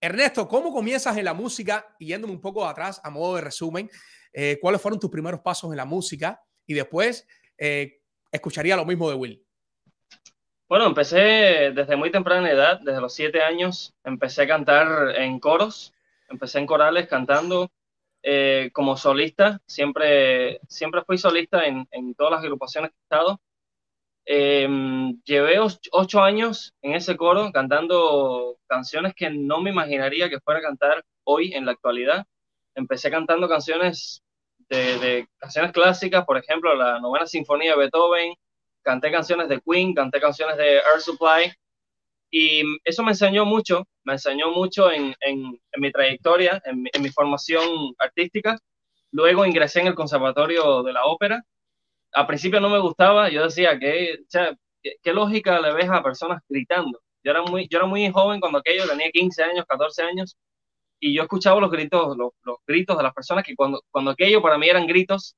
[0.00, 1.96] Ernesto, ¿cómo comienzas en la música?
[1.98, 3.90] Yéndome un poco atrás, a modo de resumen,
[4.32, 6.40] eh, ¿cuáles fueron tus primeros pasos en la música?
[6.66, 7.26] Y después
[7.56, 8.00] eh,
[8.30, 9.42] escucharía lo mismo de Will.
[10.68, 15.94] Bueno, empecé desde muy temprana edad, desde los siete años, empecé a cantar en coros,
[16.28, 17.70] empecé en corales cantando
[18.74, 23.40] como solista, siempre, siempre fui solista en, en todas las agrupaciones que he estado
[24.30, 30.60] Em, llevé ocho años en ese coro cantando canciones que no me imaginaría que fuera
[30.60, 32.26] a cantar hoy en la actualidad.
[32.74, 34.22] Empecé cantando canciones
[34.68, 38.34] de, canciones clásicas, por ejemplo, la novena sinfonía de Beethoven,
[38.82, 41.50] canté canciones de Queen, canté canciones de Air Supply,
[42.30, 47.08] y eso me enseñó mucho, me enseñó mucho en, en, mi trayectoria, en en mi
[47.08, 48.58] formación artística.
[49.10, 51.42] Luego ingresé en el Conservatorio de la Ópera
[52.12, 54.20] al principio no me gustaba, yo decía, que,
[55.02, 57.00] ¿qué, lógica le ves a personas gritando?
[57.22, 60.36] Yo era, muy, yo era muy joven cuando aquello, tenía 15 años, 14 años,
[61.00, 62.32] y yo escuchaba los gritos, los,
[62.66, 65.36] gritos de las personas que cuando, cuando aquello para mí eran gritos,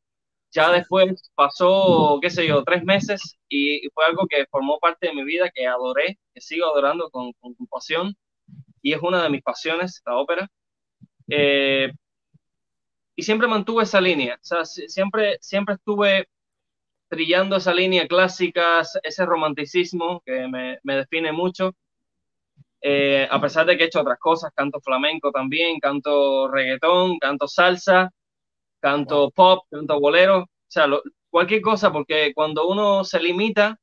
[0.52, 5.14] ya después pasó, qué sé yo, tres meses y, fue algo que formó parte de
[5.14, 8.16] mi vida, que adoré, que sigo adorando con, con, pasión,
[8.82, 10.48] y es una de mis pasiones, la ópera.
[11.28, 11.92] Eh,
[13.16, 16.26] y siempre mantuve esa línea, o sea, siempre, siempre estuve
[17.10, 21.74] trillando esa línea clásica, ese romanticismo que me, me define mucho.
[22.80, 27.48] Eh, a pesar de que he hecho otras cosas, canto flamenco también, canto reggaetón, canto
[27.48, 28.10] salsa,
[28.80, 30.86] canto pop, canto bolero, o sea,
[31.28, 33.76] cualquier cosa, porque cuando uno se limita,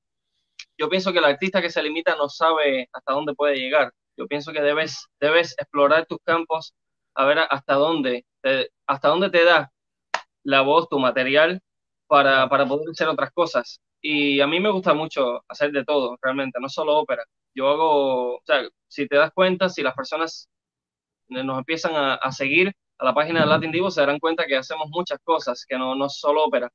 [0.78, 3.92] yo pienso que el artista que se limita no sabe hasta dónde puede llegar.
[4.16, 6.74] Yo pienso que debes, debes explorar tus campos,
[7.14, 8.26] a ver hasta dónde,
[8.88, 9.72] hasta dónde te da
[10.44, 11.62] la voz, tu material,
[12.08, 13.82] para, para poder hacer otras cosas.
[14.02, 17.24] Y a mí me gusta mucho hacer de todo, realmente, no solo ópera.
[17.54, 20.50] Yo hago, o sea, si te das cuenta, si las personas
[21.30, 24.58] nos empiezan a, a seguir a la página de Latin Divo, se darán cuenta que
[24.58, 26.70] hacemos muchas cosas, que no, no solo ópera,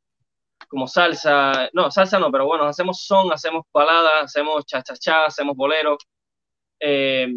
[0.69, 5.99] como salsa, no, salsa no, pero bueno, hacemos son, hacemos balada, hacemos cha-cha-cha, hacemos bolero.
[6.81, 7.29] Eh,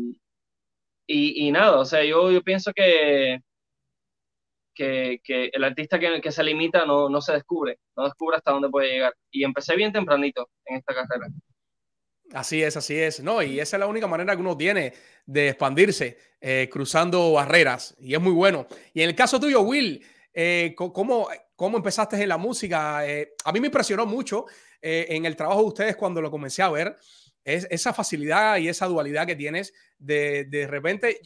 [1.07, 3.39] y, y, nada, o sea, yo, yo pienso que,
[4.75, 8.69] que, el artista que, que se limita no, no se descubre, no descubre hasta dónde
[8.69, 9.13] puede llegar.
[9.31, 11.27] Y empecé bien tempranito en esta carrera.
[12.33, 13.21] Así es, así es.
[13.21, 14.93] No, y esa es la única manera que uno tiene
[15.25, 17.95] de expandirse, eh, cruzando barreras.
[17.99, 18.67] Y es muy bueno.
[18.93, 23.07] Y en el caso tuyo, Will, eh, ¿cómo, ¿cómo, empezaste en la música?
[23.07, 24.45] Eh, a mí me impresionó mucho
[24.81, 26.95] en el trabajo de ustedes cuando lo comencé a ver.
[27.43, 31.21] Es esa facilidad y esa dualidad que tienes de, de repente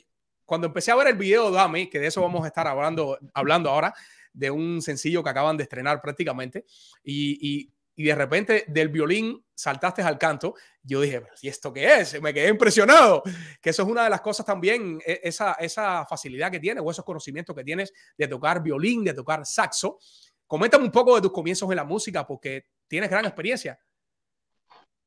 [0.49, 3.69] cuando empecé a ver el video Dame, que de eso vamos a estar hablando, hablando
[3.69, 3.93] ahora,
[4.33, 6.65] de un sencillo que acaban de estrenar prácticamente,
[7.03, 12.19] y, de repente del violín saltaste al canto, yo dije, ¿y esto qué es?
[12.19, 13.21] Me quedé impresionado,
[13.61, 16.89] que eso es una de las cosas también, e, esa, esa facilidad que tienes o
[16.89, 19.99] esos conocimientos que tienes de tocar violín, de tocar saxo.
[20.47, 23.79] Coméntame un poco de tus comienzos en la música, porque tienes gran experiencia.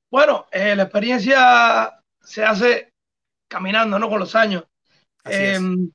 [0.09, 2.92] Bueno, eh, la experiencia se hace
[3.48, 4.09] caminando, ¿no?
[4.09, 4.64] Con los años.
[5.24, 5.90] Em,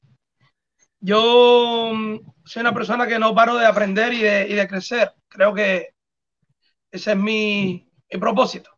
[0.99, 5.13] yo mm, soy una persona que no paro de aprender y de, crecer.
[5.27, 5.89] Creo que
[6.91, 7.87] ese es mi,
[8.19, 8.71] propósito.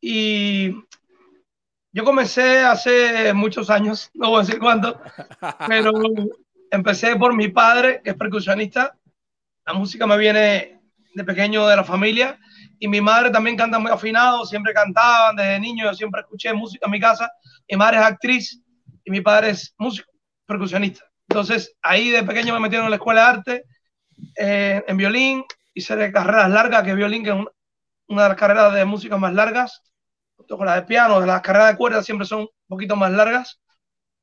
[0.00, 0.72] Y
[1.92, 5.00] yo comencé hace muchos años, no voy a decir cuándo,
[5.66, 5.92] pero
[6.70, 8.96] empecé por mi padre, que es percusionista.
[9.66, 10.80] La música me viene
[11.14, 12.38] de pequeño de la familia
[12.78, 16.86] y mi madre también canta muy afinado, siempre cantaban desde niño, yo siempre escuché música
[16.86, 17.30] en mi casa.
[17.68, 18.62] Mi madre es actriz
[19.08, 20.12] y mi padre es músico,
[20.44, 21.02] percusionista.
[21.26, 23.64] Entonces, ahí de pequeño me metieron en la escuela de arte,
[24.36, 27.36] eh, en violín, hice de carreras largas, que violín, que es
[28.08, 29.82] una de las carreras de música más largas,
[30.46, 33.58] con las de piano, las carreras de cuerda siempre son un poquito más largas.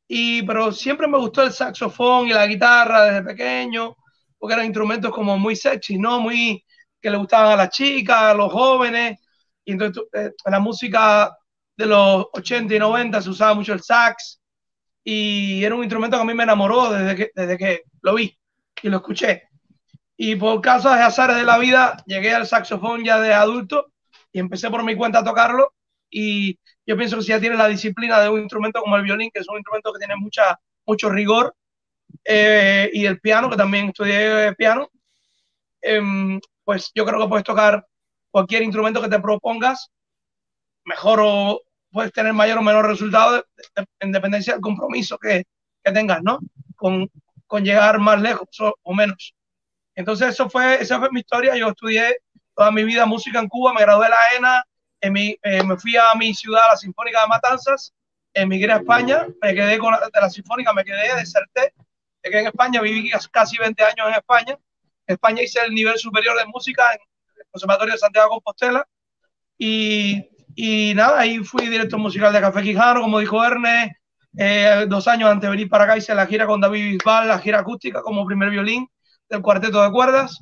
[0.08, 3.96] Y, pero siempre me gustó el saxofón y la guitarra desde pequeño,
[4.38, 6.20] porque eran instrumentos como muy sexy, ¿no?
[6.20, 6.64] Muy
[7.02, 9.20] que le gustaban a las chicas, a los jóvenes.
[9.64, 11.36] Y entonces eh, en la música
[11.76, 14.42] de los 80 y 90 se usaba mucho el sax
[15.08, 18.36] y era un instrumento que a mí me enamoró desde que, desde que lo vi
[18.82, 19.44] y lo escuché.
[20.18, 23.94] Y por casos de azares de la vida llegué al saxofón ya de adulto
[24.34, 25.74] y empecé por mi cuenta a tocarlo
[26.10, 29.30] y yo pienso que si ya tiene la disciplina de un instrumento como el violín,
[29.34, 31.56] que es un instrumento que tiene mucha, mucho rigor,
[32.24, 34.90] eh, y el piano, que también estudié piano,
[35.82, 37.86] em, pues yo creo que puedes tocar
[38.32, 39.92] cualquier instrumento que te propongas,
[40.86, 41.62] mejor o
[41.96, 43.46] puedes tener mayor o menor resultado
[44.02, 45.46] en dependencia del compromiso que,
[45.82, 46.40] que tengas, ¿no?
[46.76, 47.10] Con,
[47.48, 48.50] con, llegar más lejos
[48.84, 49.34] o, menos.
[49.96, 51.56] Entonces, eso fue, esa fue mi historia.
[51.56, 52.18] Yo estudié
[52.54, 54.64] toda mi vida música en Cuba, me gradué de la ENA,
[55.00, 57.94] en mi, eh, me fui a mi ciudad, la Sinfónica de Matanzas,
[58.34, 61.74] emigré a España, me quedé con la, de la Sinfónica, me quedé, deserté,
[62.24, 64.60] me quedé en España, viví casi 20 años en España.
[65.08, 67.00] En España hice el nivel superior de música en
[67.38, 68.86] el Conservatorio de Santiago de Compostela
[69.58, 73.94] y, y nada, ahí fui director musical de Café Quijano, como dijo Ernest.
[74.38, 77.40] Eh, dos años antes de venir para acá hice la gira con David Bisbal, la
[77.40, 78.88] gira acústica como primer violín
[79.30, 80.40] del cuarteto de cuerdas.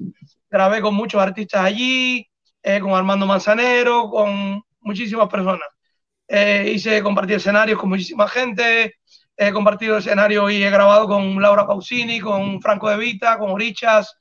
[0.49, 2.27] Grabé con muchos artistas allí,
[2.61, 5.67] eh, con Armando Manzanero, con muchísimas personas.
[6.27, 8.95] Eh, hice compartir escenarios con muchísima gente,
[9.35, 14.15] he compartido escenario y he grabado con Laura Pausini, con Franco De Vita, con Orichas,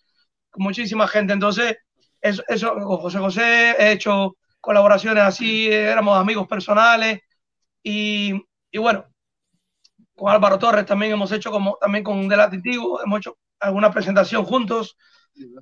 [0.50, 1.34] con muchísima gente.
[1.34, 1.76] Entonces,
[2.20, 7.20] eso, eso con José José he hecho colaboraciones así, éramos amigos personales
[7.82, 8.32] y,
[8.70, 9.04] y bueno,
[10.14, 14.96] con Álvaro Torres también hemos hecho como también con Delate hemos hecho alguna presentación juntos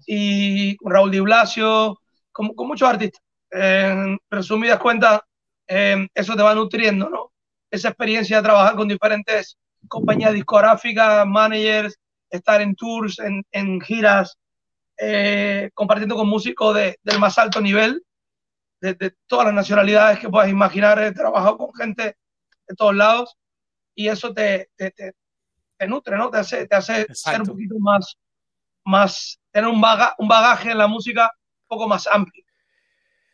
[0.06, 1.98] y con Raúl Di Blasio,
[2.30, 3.22] con, con muchos artistas.
[3.50, 5.20] En resumidas cuentas,
[5.66, 7.32] eh, eso te va nutriendo, ¿no?
[7.70, 9.56] Esa experiencia de trabajar con diferentes
[9.88, 14.36] compañías discográficas, managers, estar en tours, en, en giras,
[14.98, 18.02] eh, compartiendo con músicos de, del más alto nivel,
[18.80, 20.98] de, todas las nacionalidades que puedas imaginar.
[20.98, 22.16] He trabajado con gente
[22.66, 23.36] de todos lados
[23.94, 26.30] y eso te, te, te, nutre, ¿no?
[26.30, 28.16] Te hace, te hace ser un poquito más,
[28.84, 31.30] más tener un, baga, un bagaje en la música
[31.62, 32.44] un poco más amplio.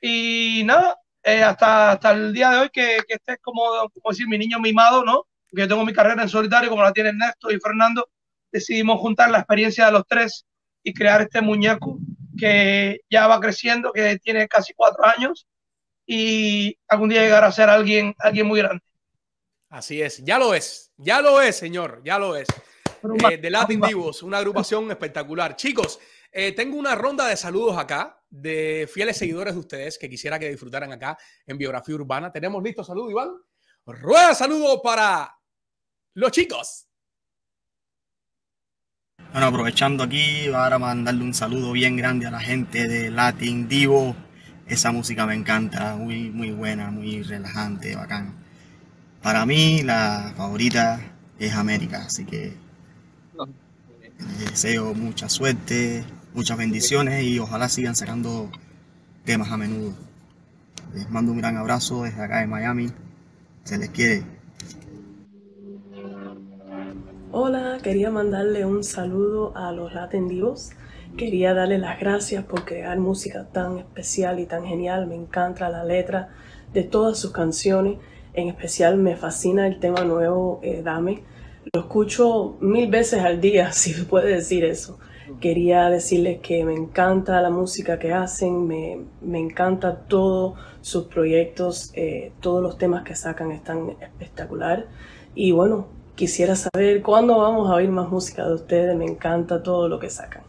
[0.00, 4.10] Y nada, eh, hasta, hasta el día de hoy que, que este es como, como
[4.10, 5.26] decir mi niño mimado, ¿no?
[5.48, 8.08] Que yo tengo mi carrera en solitario como la tienen Néstor y Fernando,
[8.52, 10.46] decidimos juntar la experiencia de los tres
[10.82, 11.98] y crear este muñeco
[12.36, 15.46] que ya va creciendo, que tiene casi cuatro años
[16.06, 18.82] y algún día llegará a ser alguien, alguien muy grande.
[19.68, 22.46] Así es, ya lo es, ya lo es, señor, ya lo es.
[23.30, 25.56] Eh, de Latin Divos, una agrupación espectacular.
[25.56, 25.98] Chicos,
[26.32, 30.50] eh, tengo una ronda de saludos acá de fieles seguidores de ustedes que quisiera que
[30.50, 32.32] disfrutaran acá en Biografía Urbana.
[32.32, 33.30] ¿Tenemos listo saludo, Iván?
[33.86, 35.32] Rueda saludo para
[36.14, 36.86] los chicos.
[39.36, 44.16] Bueno, aprovechando aquí para mandarle un saludo bien grande a la gente de Latin Divo.
[44.66, 48.32] Esa música me encanta, muy, muy buena, muy relajante, bacán.
[49.20, 51.00] Para mí la favorita
[51.38, 52.54] es América, así que
[54.18, 58.50] les deseo mucha suerte, muchas bendiciones y ojalá sigan sacando
[59.26, 59.92] temas a menudo.
[60.94, 62.90] Les mando un gran abrazo desde acá de Miami.
[63.64, 64.35] Se les quiere.
[67.38, 70.70] Hola, quería mandarle un saludo a los Latin Divos.
[71.18, 75.06] Quería darle las gracias por crear música tan especial y tan genial.
[75.06, 76.30] Me encanta la letra
[76.72, 77.98] de todas sus canciones.
[78.32, 81.24] En especial me fascina el tema nuevo, eh, Dame.
[81.74, 84.98] Lo escucho mil veces al día, si se puede decir eso.
[85.38, 91.90] Quería decirles que me encanta la música que hacen, me, me encanta todos sus proyectos,
[91.96, 94.86] eh, todos los temas que sacan están espectacular.
[95.34, 98.96] Y bueno, Quisiera saber cuándo vamos a oír más música de ustedes.
[98.96, 100.44] Me encanta todo lo que sacan.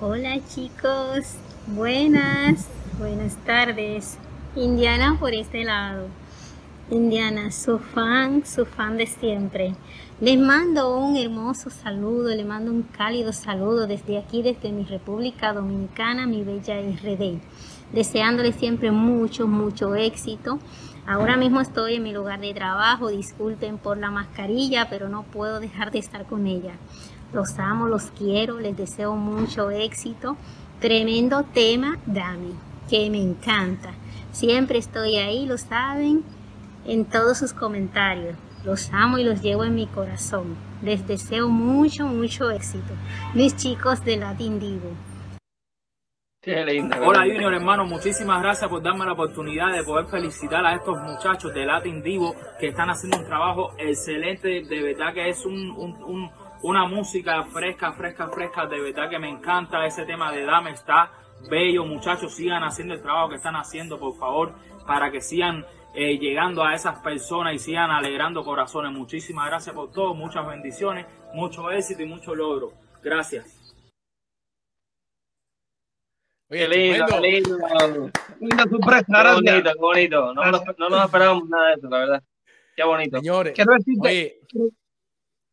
[0.00, 1.34] Hola chicos,
[1.66, 4.18] buenas, buenas tardes.
[4.54, 6.06] Indiana por este lado.
[6.92, 9.74] Indiana, su fan, su fan de siempre.
[10.20, 15.52] Les mando un hermoso saludo, le mando un cálido saludo desde aquí, desde mi República
[15.52, 17.40] Dominicana, mi bella RD.
[17.92, 20.60] Deseándole siempre mucho, mucho éxito
[21.06, 25.58] Ahora mismo estoy en mi lugar de trabajo, disculpen por la mascarilla, pero no puedo
[25.58, 26.74] dejar de estar con ella.
[27.32, 30.36] Los amo, los quiero, les deseo mucho éxito.
[30.80, 32.54] Tremendo tema, Dami,
[32.88, 33.90] que me encanta.
[34.30, 36.22] Siempre estoy ahí, lo saben,
[36.86, 38.36] en todos sus comentarios.
[38.64, 40.54] Los amo y los llevo en mi corazón.
[40.82, 42.94] Les deseo mucho, mucho éxito.
[43.34, 44.90] Mis chicos de Latin Divo.
[46.42, 46.96] Qué lindo.
[47.06, 51.54] Hola Junior, hermano, muchísimas gracias por darme la oportunidad de poder felicitar a estos muchachos
[51.54, 54.64] de Latin Divo que están haciendo un trabajo excelente.
[54.64, 56.30] De verdad que es un, un, un,
[56.62, 58.66] una música fresca, fresca, fresca.
[58.66, 60.72] De verdad que me encanta ese tema de Dame.
[60.72, 61.12] Está
[61.48, 62.34] bello, muchachos.
[62.34, 64.52] Sigan haciendo el trabajo que están haciendo, por favor,
[64.84, 68.90] para que sigan eh, llegando a esas personas y sigan alegrando corazones.
[68.90, 72.72] Muchísimas gracias por todo, muchas bendiciones, mucho éxito y mucho logro.
[73.00, 73.61] Gracias.
[76.52, 78.10] Oye, qué lindo, qué lindo.
[78.38, 80.34] Linda sorpresa, qué bonito, qué bonito.
[80.34, 82.22] No, nos, no nos esperábamos nada de eso, la verdad.
[82.76, 83.16] Qué bonito.
[83.16, 84.40] Señores, quiero decirte, oye,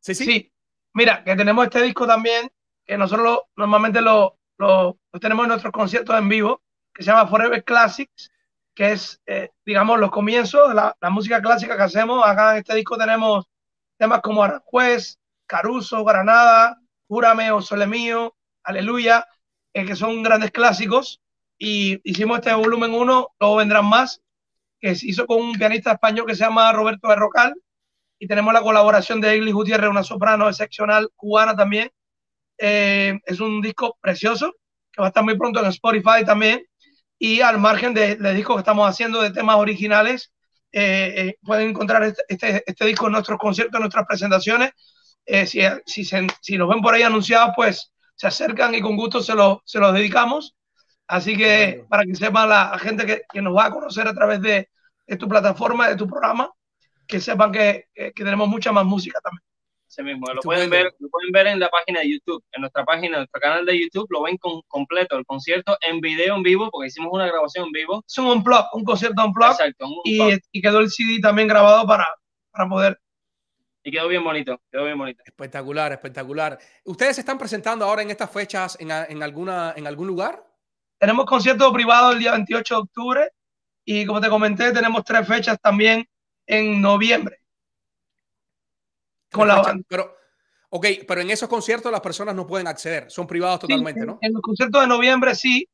[0.02, 0.54] sí, sí, sí.
[0.94, 2.52] Mira, que tenemos este disco también,
[2.86, 6.62] que nosotros lo, normalmente lo, lo, lo, tenemos en nuestros conciertos en vivo,
[6.94, 8.30] que se llama Forever Classics,
[8.76, 12.26] que es, eh, digamos, los comienzos de la, la, música clásica que hacemos.
[12.26, 13.46] Acá en este disco tenemos
[13.98, 19.26] temas como Aranjuez, Caruso, Granada, Júrame o Sole Mío, Aleluya,
[19.74, 21.22] eh, que son grandes clásicos.
[21.58, 24.22] Y hicimos este volumen 1, luego vendrán más,
[24.80, 27.54] que se hizo con un pianista español que se llama Roberto Berrocal.
[28.18, 31.92] Y tenemos la colaboración de Eglis Gutiérrez, una soprano excepcional cubana también.
[32.58, 34.54] Eh, es un disco precioso,
[34.92, 36.66] que va a estar muy pronto en Spotify también.
[37.18, 40.32] Y al margen de, de discos que estamos haciendo de temas originales,
[40.72, 44.72] eh, eh, pueden encontrar este, este, este, disco en nuestros conciertos, en nuestras presentaciones.
[45.46, 49.22] Si, si, se, si, los ven por ahí anunciados, pues se acercan y con gusto
[49.22, 50.54] se, lo, se los dedicamos.
[51.08, 51.88] Así que bueno.
[51.88, 54.70] para que sepa la gente que, que, nos va a conocer a través de,
[55.08, 56.52] de, tu plataforma, de tu programa,
[57.08, 59.42] que sepan que, que, tenemos mucha más música también.
[59.88, 62.84] Ese mismo, lo pueden, ver, lo pueden ver en la página de YouTube, en nuestra
[62.84, 66.44] página, en nuestro canal de YouTube, lo ven con, completo, el concierto en video en
[66.44, 68.04] vivo, porque hicimos una grabación en vivo.
[68.06, 69.52] Es un unplug, un concierto unplug.
[69.52, 72.06] Exacto, un y, y, quedó el CD también grabado para,
[72.52, 73.00] para poder.
[73.90, 75.24] Y quedó bien bonito, quedó bien bonito.
[75.26, 76.60] Espectacular, espectacular.
[76.84, 80.46] ¿Ustedes se están presentando ahora en estas fechas en, en, alguna, en algún lugar?
[81.00, 83.32] Tenemos concierto privado el día 28 de octubre
[83.84, 86.08] y como te comenté, tenemos tres fechas también
[86.46, 87.40] en noviembre
[89.32, 89.84] con la banda.
[89.90, 90.16] Pero,
[90.70, 94.20] ok, pero en esos conciertos las personas no pueden acceder, son privados totalmente, sí, ¿no?
[94.22, 95.68] En los conciertos de noviembre sí,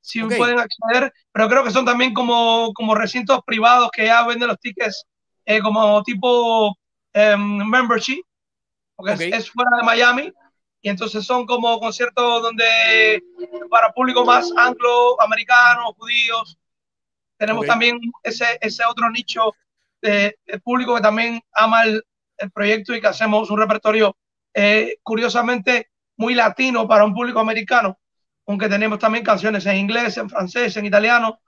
[0.00, 0.38] sí okay.
[0.38, 4.58] pueden acceder, pero creo que son también como, como recintos privados que ya venden los
[4.58, 5.06] tickets
[5.44, 6.76] eh, como tipo
[7.12, 8.22] eh, membership,
[8.96, 9.30] porque okay.
[9.30, 10.32] es, es, fuera de Miami,
[10.82, 13.22] y entonces son como conciertos donde
[13.68, 16.58] para público más anglo-americano, judíos,
[17.36, 17.68] tenemos okay.
[17.68, 19.54] también ese, ese otro nicho
[20.00, 22.02] de, de, público que también ama el,
[22.38, 24.16] el proyecto y que hacemos un repertorio
[24.54, 27.98] eh, curiosamente muy latino para un público americano,
[28.46, 31.40] aunque tenemos también canciones en inglés, en francés, en italiano,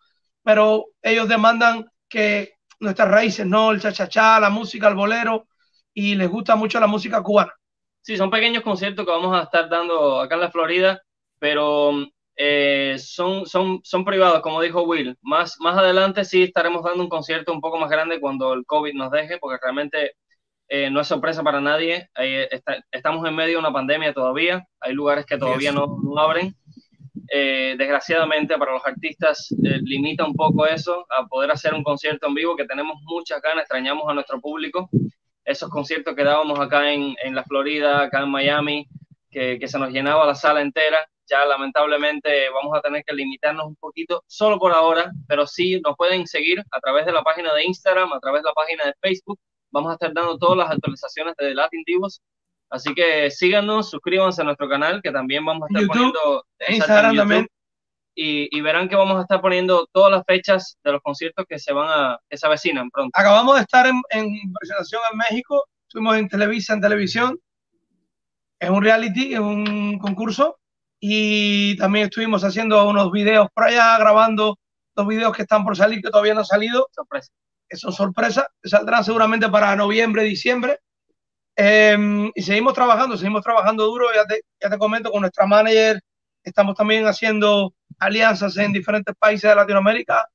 [0.43, 3.71] pero ellos demandan que nuestras raíces, ¿no?
[3.71, 5.47] El cha-cha-cha, la música, el bolero,
[5.95, 7.53] y les gusta mucho la música cubana.
[8.01, 11.03] Sí, son pequeños conciertos que vamos a estar dando acá en la Florida,
[11.39, 11.93] pero
[12.37, 15.17] eh, son, son, son privados, como dijo Will.
[15.23, 18.95] Más, más adelante sí estaremos dando un concierto un poco más grande cuando el COVID
[18.95, 20.17] nos deje, porque realmente
[20.75, 22.09] eh, no es sorpresa para nadie.
[22.19, 24.67] Eh, está, estamos en medio de una pandemia todavía.
[24.81, 26.57] Hay lugares que todavía no, no abren.
[27.31, 32.35] Eh, desgraciadamente para los artistas limita un poco eso a poder hacer un concierto en
[32.35, 34.89] vivo que tenemos muchas ganas, extrañamos a nuestro público.
[35.45, 38.87] Esos conciertos que dábamos acá en, en la Florida, acá en Miami,
[39.31, 43.67] que, que se nos llenaba la sala entera, ya lamentablemente vamos a tener que limitarnos
[43.67, 47.55] un poquito, solo por ahora, pero sí nos pueden seguir a través de la página
[47.55, 49.39] de Instagram, a través de la página de Facebook
[49.73, 52.23] vamos a estar dando todas las actualizaciones de Latin Divos.
[52.71, 57.17] Así que síganos, suscríbanse a nuestro canal, que también vamos a estar YouTube, poniendo Instagram
[57.17, 57.49] también.
[58.15, 61.59] Y, y, verán que vamos a estar poniendo todas las fechas de los conciertos que
[61.59, 63.11] se van a, que se avecinan pronto.
[63.19, 67.39] Acabamos de estar en, en presentación en México, estuvimos en Televisa, en televisión,
[68.61, 70.59] es un reality, es un concurso,
[71.01, 74.59] y también estuvimos haciendo unos videos por allá, grabando
[74.95, 76.89] dos videos que están por salir, que todavía no han salido.
[76.93, 77.33] Sorpresa
[77.73, 80.81] que son sorpresas, saldrán seguramente para noviembre, diciembre.
[81.57, 85.99] Eh, y seguimos trabajando, seguimos trabajando duro, ya te, ya te comento, con nuestra manager,
[86.45, 90.27] estamos también haciendo alianzas en diferentes países de Latinoamérica.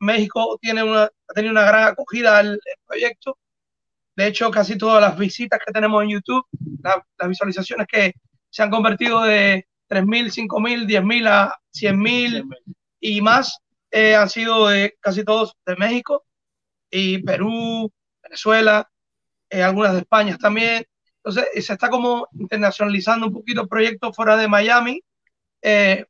[0.00, 3.38] México tiene una, ha tenido una gran acogida al, proyecto.
[4.14, 6.46] De hecho, casi todas las visitas que tenemos en YouTube,
[6.82, 8.14] la, las visualizaciones que
[8.50, 12.48] se han convertido de 3.000, 5.000, 10.000 a 100.000
[13.00, 13.58] y más,
[13.90, 16.24] eh, han sido de casi todos de México
[16.90, 17.92] y Perú,
[18.22, 18.88] Venezuela,
[19.50, 20.84] eh, algunas de España también.
[21.18, 25.02] Entonces, se está como internacionalizando un poquito el proyecto fuera de Miami
[25.62, 26.06] eh,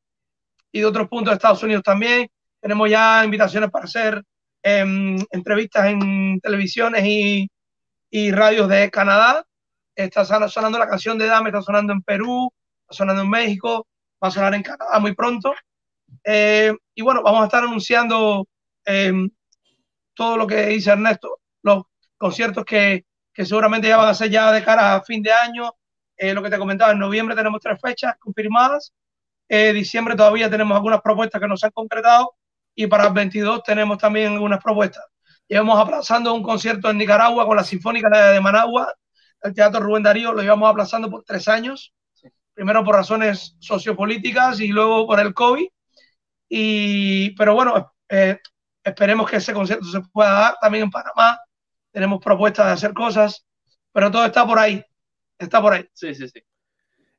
[0.72, 2.28] y de otros puntos de Estados Unidos también.
[2.60, 4.22] Tenemos ya invitaciones para hacer
[4.62, 7.48] eh, entrevistas en televisiones y,
[8.10, 9.44] y, radios de Canadá.
[9.94, 12.52] Está sonando la canción de Dame, está sonando en Perú,
[12.82, 13.86] está sonando en México,
[14.22, 15.54] va a sonar en Canadá muy pronto.
[16.94, 18.46] y bueno, vamos a estar anunciando
[20.14, 21.84] todo lo que dice Ernesto, los
[22.18, 25.70] conciertos que, que seguramente ya van a ser ya de cara a fin de año.
[26.18, 28.92] lo que te comentaba, en noviembre tenemos tres fechas confirmadas.
[29.48, 32.34] Diciembre todavía tenemos algunas propuestas que no se han concretado
[32.74, 35.04] y para el 22 tenemos también algunas propuestas.
[35.48, 38.92] Llevamos aplazando un concierto en Nicaragua con la Sinfónica de Managua,
[39.42, 41.94] el Teatro Rubén Darío, lo llevamos aplazando por tres años,
[42.52, 45.68] primero por razones sociopolíticas y luego por el COVID.
[46.48, 48.38] Y, pero bueno, eh,
[48.82, 51.38] esperemos que ese concierto se pueda dar también en Panamá.
[51.92, 53.46] Tenemos propuestas de hacer cosas,
[53.92, 54.84] pero todo está por ahí.
[55.38, 55.88] Está por ahí.
[55.92, 56.40] Sí, sí, sí.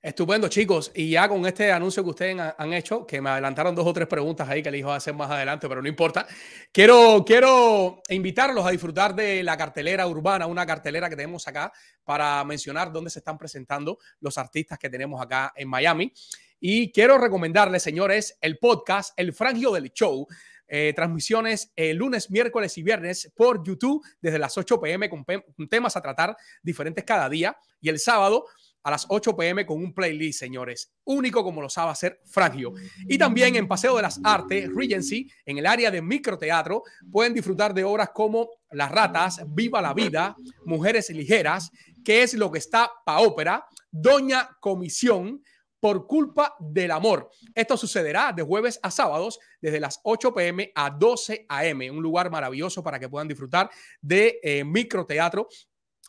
[0.08, 0.89] Estupendo, chicos.
[0.95, 4.08] Y ya con este anuncio que ustedes han hecho, que me adelantaron dos o tres
[4.08, 6.26] preguntas ahí que les iba a hacer más adelante, pero no importa.
[6.72, 11.74] Quiero, quiero invitarlos a disfrutar de la cartelera urbana, una cartelera que tenemos acá
[12.05, 16.14] para mencionar dónde se están presentando los artistas que tenemos acá en Miami.
[16.58, 20.26] Y quiero recomendarles, señores, el podcast El Frangio del Show.
[20.70, 25.26] Eh, transmisiones el lunes, miércoles y viernes por YouTube desde las 8 pm con
[25.70, 27.58] temas a tratar diferentes cada día.
[27.82, 28.45] Y el sábado
[28.88, 32.73] a las 8 pm con un playlist, señores, único como lo sabe hacer Frangio.
[33.05, 37.73] Y también en Paseo de las Artes, Regency, en el área de microteatro, pueden disfrutar
[37.73, 41.69] de obras como Las Ratas, Viva la Vida, Mujeres Ligeras,
[42.05, 45.43] que es lo que está pa' ópera, Doña Comisión,
[45.81, 47.29] por culpa del amor.
[47.53, 52.31] Esto sucederá de jueves a sábados desde las 8 pm a 12 am, un lugar
[52.31, 53.69] maravilloso para que puedan disfrutar
[54.01, 55.49] de eh, microteatro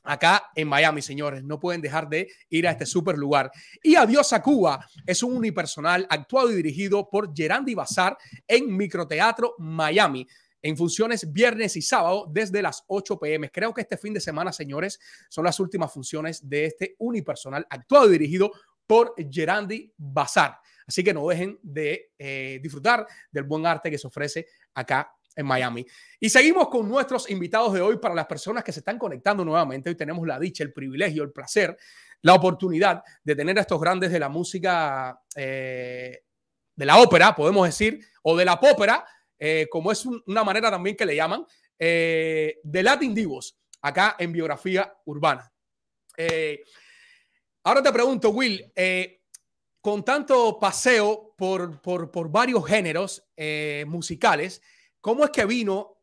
[0.09, 1.45] acá en Miami, señores.
[1.45, 3.51] No pueden dejar de ir a este super lugar.
[3.83, 9.55] Y Adiós a Cuba es un unipersonal actuado y dirigido por Gerandi Bazar en Microteatro
[9.59, 10.27] Miami.
[10.61, 13.51] En funciones viernes y sábado desde las 8 pm.
[13.51, 14.99] Creo que este fin de semana, señores,
[15.29, 18.51] son las últimas funciones de este unipersonal actuado y dirigido
[18.87, 20.59] por Gerandi Bazar.
[20.87, 25.47] Así que no dejen de eh, disfrutar del buen arte que se ofrece acá en
[25.47, 25.87] Miami.
[26.19, 29.89] Y seguimos con nuestros invitados de hoy para las personas que se están conectando nuevamente.
[29.89, 31.79] Hoy tenemos la dicha, el privilegio, el placer,
[32.23, 36.25] la oportunidad de tener a estos grandes de la música, eh,
[36.75, 39.07] de la ópera, podemos decir, o de la pópera,
[39.39, 41.47] eh, como es una manera también que le llaman,
[41.79, 45.53] eh, de Latin Divos, acá en Biografía Urbana.
[47.63, 48.73] ahora te pregunto, Will,
[49.81, 53.25] con tanto paseo por, por, por varios géneros
[53.87, 54.61] musicales,
[55.01, 55.97] ¿Cómo es que vino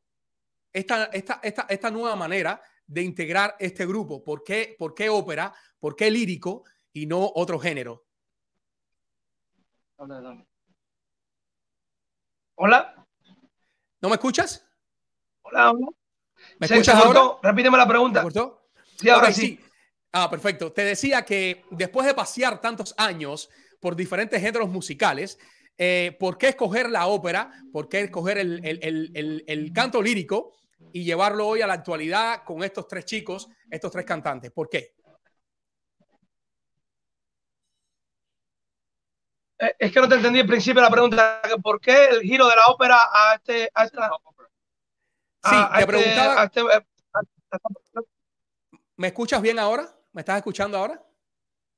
[0.71, 4.23] esta, esta, esta, esta nueva manera de integrar este grupo?
[4.23, 5.53] ¿Por qué, ¿Por qué ópera?
[5.79, 8.05] ¿Por qué lírico y no otro género?
[12.55, 13.05] Hola.
[14.01, 14.65] ¿No me escuchas?
[15.41, 15.87] Hola, hola.
[16.59, 17.37] ¿Me escuchas ahora?
[17.41, 18.25] Repíteme la pregunta.
[18.97, 19.59] Sí, ahora sí.
[20.11, 20.71] Ah, perfecto.
[20.71, 25.37] Te decía que después de pasear tantos años por diferentes géneros musicales,
[25.77, 27.51] eh, ¿por qué escoger la ópera?
[27.71, 30.53] ¿Por qué escoger el, canto lírico
[30.93, 34.51] y llevarlo hoy a la actualidad con estos tres chicos, estos tres cantantes?
[34.51, 34.95] ¿Por qué?
[39.59, 41.41] Eh, es que no te entendí al principio la pregunta.
[41.61, 43.69] ¿Por qué el giro de la ópera a este...
[43.73, 44.09] A esta,
[45.43, 46.43] sí, te este, preguntaba...
[46.43, 46.61] Este,
[48.97, 49.93] ¿Me escuchas bien ahora?
[50.13, 51.01] ¿Me estás escuchando ahora?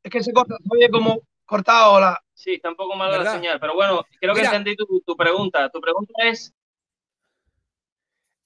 [0.03, 3.59] Es que se corta, oye como cortado la, Sí, está un poco mal la señal,
[3.59, 5.71] pero bueno, creo que entendí tu, pregunta.
[5.71, 6.53] Tu pregunta es...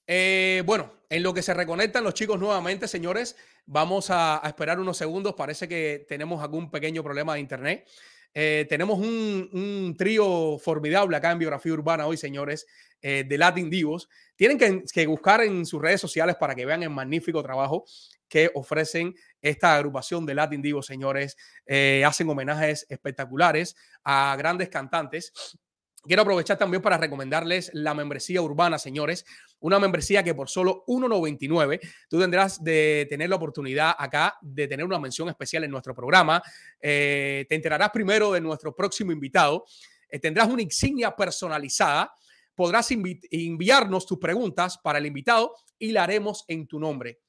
[0.06, 3.36] Eh, bueno, en lo que se reconectan los chicos nuevamente, señores,
[3.66, 5.34] vamos a, esperar unos segundos.
[5.34, 7.86] Parece que tenemos algún pequeño problema de internet.
[8.32, 12.66] Eh, tenemos un, trío formidable acá en Biografía Urbana hoy, señores,
[13.02, 14.08] eh, de Latin Divos.
[14.36, 17.84] Tienen que, que, buscar en sus redes sociales para que vean el magnífico trabajo
[18.32, 21.36] que ofrecen esta agrupación de Latin Divo, señores.
[21.66, 25.34] Eh, hacen homenajes espectaculares a grandes cantantes.
[26.02, 29.26] Quiero aprovechar también para recomendarles la membresía urbana, señores.
[29.60, 31.78] Una membresía que por solo 1,99
[32.08, 36.42] tú tendrás de tener la oportunidad acá de tener una mención especial en nuestro programa.
[36.80, 39.66] Eh, te enterarás primero de nuestro próximo invitado.
[40.08, 42.10] Eh, tendrás una insignia personalizada.
[42.54, 47.20] Podrás enviarnos tus preguntas para el invitado y la haremos en tu nombre.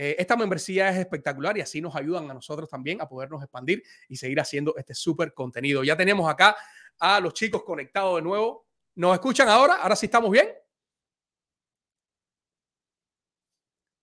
[0.00, 3.82] Eh, esta membresía es espectacular y así nos ayudan a nosotros también a podernos expandir
[4.08, 5.82] y seguir haciendo este súper contenido.
[5.82, 6.56] Ya tenemos acá
[7.00, 8.64] a los chicos conectados de nuevo.
[8.94, 9.74] ¿Nos escuchan ahora?
[9.74, 10.48] ¿Ahora sí estamos bien?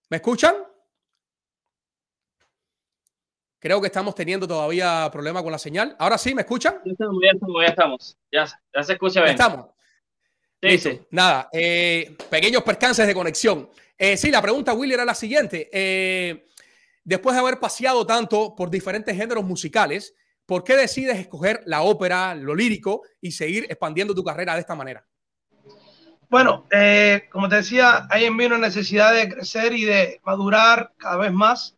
[0.09, 0.55] ¿Me escuchan?
[3.57, 5.95] Creo que estamos teniendo todavía problema con la señal.
[5.97, 6.81] Ahora sí, ¿me escuchan?
[6.83, 8.17] Ya estamos, ya estamos, ya estamos.
[8.73, 9.31] Ya, se escucha bien.
[9.31, 9.74] estamos.
[10.77, 11.01] Sí.
[11.11, 13.69] Nada, eh, pequeños percances de conexión.
[13.97, 15.69] Eh, sí, la pregunta, Willy, era la siguiente.
[15.71, 16.47] Eh,
[17.03, 20.13] después de haber paseado tanto por diferentes géneros musicales,
[20.45, 24.75] ¿Por qué decides escoger la ópera, lo lírico y seguir expandiendo tu carrera de esta
[24.75, 25.03] manera?
[26.29, 30.93] Bueno, eh, como te decía, hay en mí una necesidad de crecer y de madurar
[30.97, 31.77] cada vez más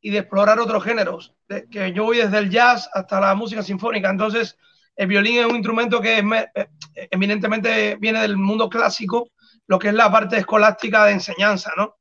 [0.00, 1.34] y de explorar otros géneros.
[1.70, 4.10] que yo voy desde el jazz hasta la música sinfónica.
[4.10, 4.56] Entonces,
[4.96, 6.68] el violín es un instrumento que eh,
[7.10, 9.28] eminentemente viene del mundo clásico,
[9.66, 11.96] lo que es la parte escolástica de enseñanza, ¿no?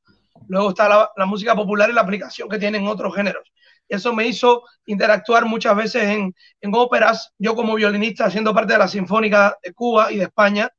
[0.48, 3.44] Luego está la, la música popular y la aplicación que tienen otros géneros.
[3.90, 7.34] Eso me hizo interactuar muchas veces en, en óperas.
[7.40, 10.70] Yo como violinista, siendo parte de la Sinfónica de Cuba y de España,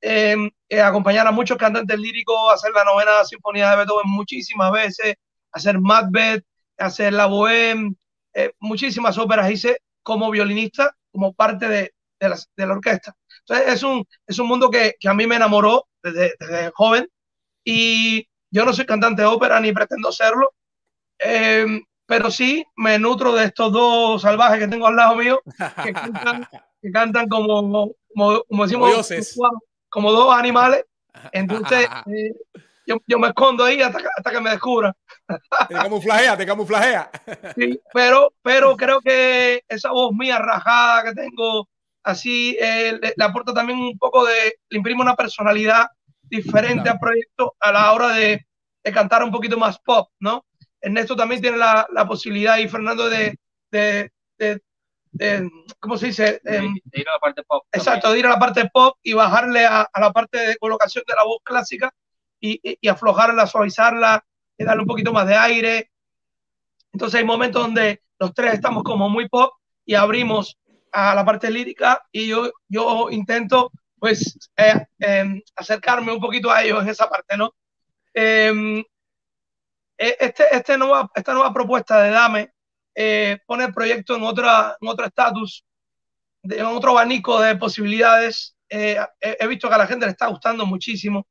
[0.00, 5.16] em, eh, acompañar a muchos cantantes líricos, hacer la novena Sinfonía de Beethoven muchísimas veces,
[5.52, 6.44] hacer Macbeth,
[6.78, 7.94] hacer la Bohème,
[8.34, 13.12] eh, muchísimas óperas hice como violinista, como parte de, de, la, de la, orquesta.
[13.40, 17.08] Entonces es un, es un mundo que, que a mí me enamoró desde, desde, joven
[17.64, 20.54] y yo no soy cantante de ópera ni pretendo serlo,
[21.18, 21.66] eh,
[22.06, 25.40] pero sí me nutro de estos dos salvajes que tengo al lado mío,
[25.82, 26.48] que cantan,
[26.80, 29.12] que cantan como, como, como, decimos,
[29.88, 30.84] como, dos animales.
[31.32, 32.32] Entonces, eh,
[32.86, 34.92] yo, yo, me escondo ahí hasta, hasta que me descubran.
[35.68, 37.10] Te camuflajea, te camuflajea.
[37.56, 41.68] Sí, pero, pero creo que esa voz mía rajada que tengo,
[42.02, 45.86] así, eh, le, le, aporta también un poco de, le imprime una personalidad
[46.22, 46.92] diferente claro.
[46.92, 48.46] al proyecto a la hora de,
[48.84, 50.44] de cantar un poquito más pop, ¿no?
[50.80, 53.36] Ernesto también tiene la, la posibilidad y Fernando de,
[53.70, 54.60] de, de,
[55.10, 55.50] de
[55.80, 56.40] ¿cómo se dice?
[56.44, 57.64] De, ir a la parte pop.
[57.72, 58.14] Exacto, también.
[58.14, 61.14] de ir a la parte pop y bajarle a, a, la parte de colocación de
[61.14, 61.92] la voz clásica
[62.38, 64.24] y, y, y, aflojarla, suavizarla,
[64.58, 65.90] y darle un poquito más de aire.
[66.92, 69.54] Entonces hay momentos donde los tres estamos como muy pop
[69.84, 70.58] y abrimos
[70.92, 76.62] a la parte lírica y yo, yo intento pues eh, eh, acercarme un poquito a
[76.62, 77.54] ellos en esa parte, ¿no?
[78.14, 78.82] Eh,
[80.18, 82.52] este, este nueva, esta nueva propuesta de Dame
[82.94, 85.64] eh, pone el proyecto en, otra, en otro estatus,
[86.42, 88.56] en otro abanico de posibilidades.
[88.68, 91.26] Eh, he visto que a la gente le está gustando muchísimo.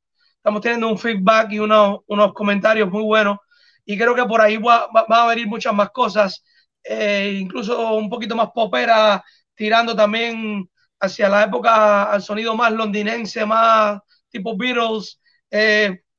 [0.46, 3.38] Estamos teniendo un feedback y unos, unos comentarios muy buenos.
[3.84, 6.44] Y creo que por ahí va, va, va a venir muchas más cosas,
[6.84, 9.24] eh, incluso un poquito más popera,
[9.56, 10.70] tirando también
[11.00, 15.20] hacia la época al sonido más londinense, más tipo Beatles,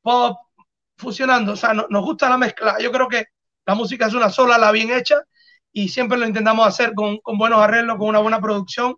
[0.02, 0.38] pop,
[0.98, 2.76] fusionando, o sea, no, nos gusta la mezcla.
[2.82, 3.28] Yo creo que
[3.66, 5.22] la música es una sola, la bien hecha,
[5.72, 8.98] y siempre lo intentamos hacer con, con, buenos arreglos, con una buena producción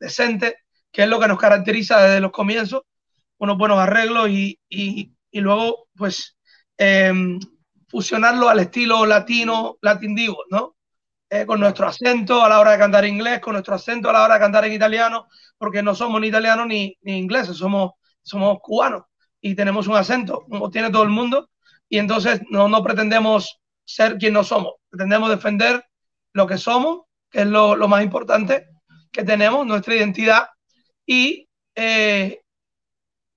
[0.00, 0.56] decente,
[0.90, 2.82] que es lo que nos caracteriza desde los comienzos,
[3.42, 6.36] unos buenos arreglos y, y, y luego, pues,
[6.78, 7.12] eh,
[7.88, 10.76] fusionarlo al estilo latino, latin divo, ¿no?
[11.28, 14.22] Eh, con nuestro acento a la hora de cantar inglés, con nuestro acento a la
[14.22, 15.26] hora de cantar en italiano,
[15.58, 19.02] porque no somos ni italianos ni, ni ingleses, somos, somos cubanos
[19.40, 21.50] y tenemos un acento, como tiene todo el mundo,
[21.88, 25.84] y entonces no, no pretendemos ser quien no somos, pretendemos defender
[26.32, 28.68] lo que somos, que es lo, lo más importante
[29.10, 30.46] que tenemos, nuestra identidad,
[31.04, 32.41] y eh,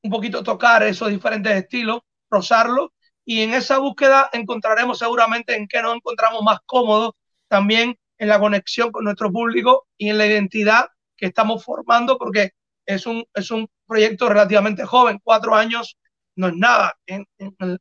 [0.06, 2.92] un poquito tocar esos diferentes estilos, rozarlos,
[3.26, 7.14] y en esa búsqueda encontraremos seguramente en qué nos encontramos más cómodos,
[7.48, 12.52] también en la conexión con nuestro público y en la identidad que estamos formando, porque
[12.86, 15.98] es un, es un proyecto relativamente joven, cuatro años
[16.36, 17.80] no es nada en, en,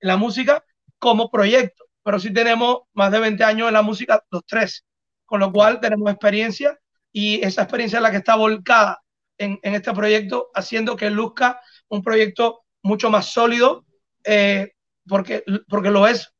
[0.00, 0.62] la música
[1.00, 4.84] como proyecto, pero sí tenemos más de 20 años en la música los tres,
[5.26, 6.78] con lo cual tenemos experiencia
[7.10, 9.02] y esa experiencia es la que está volcada
[9.38, 13.84] en, en este proyecto, haciendo que luzca un proyecto mucho más sólido,
[14.24, 14.72] eh,
[15.06, 16.32] porque, porque lo es,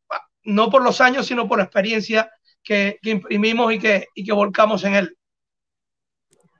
[0.44, 2.30] no por los años, sino por la experiencia
[2.62, 5.18] que, que imprimimos y que, y que volcamos en él.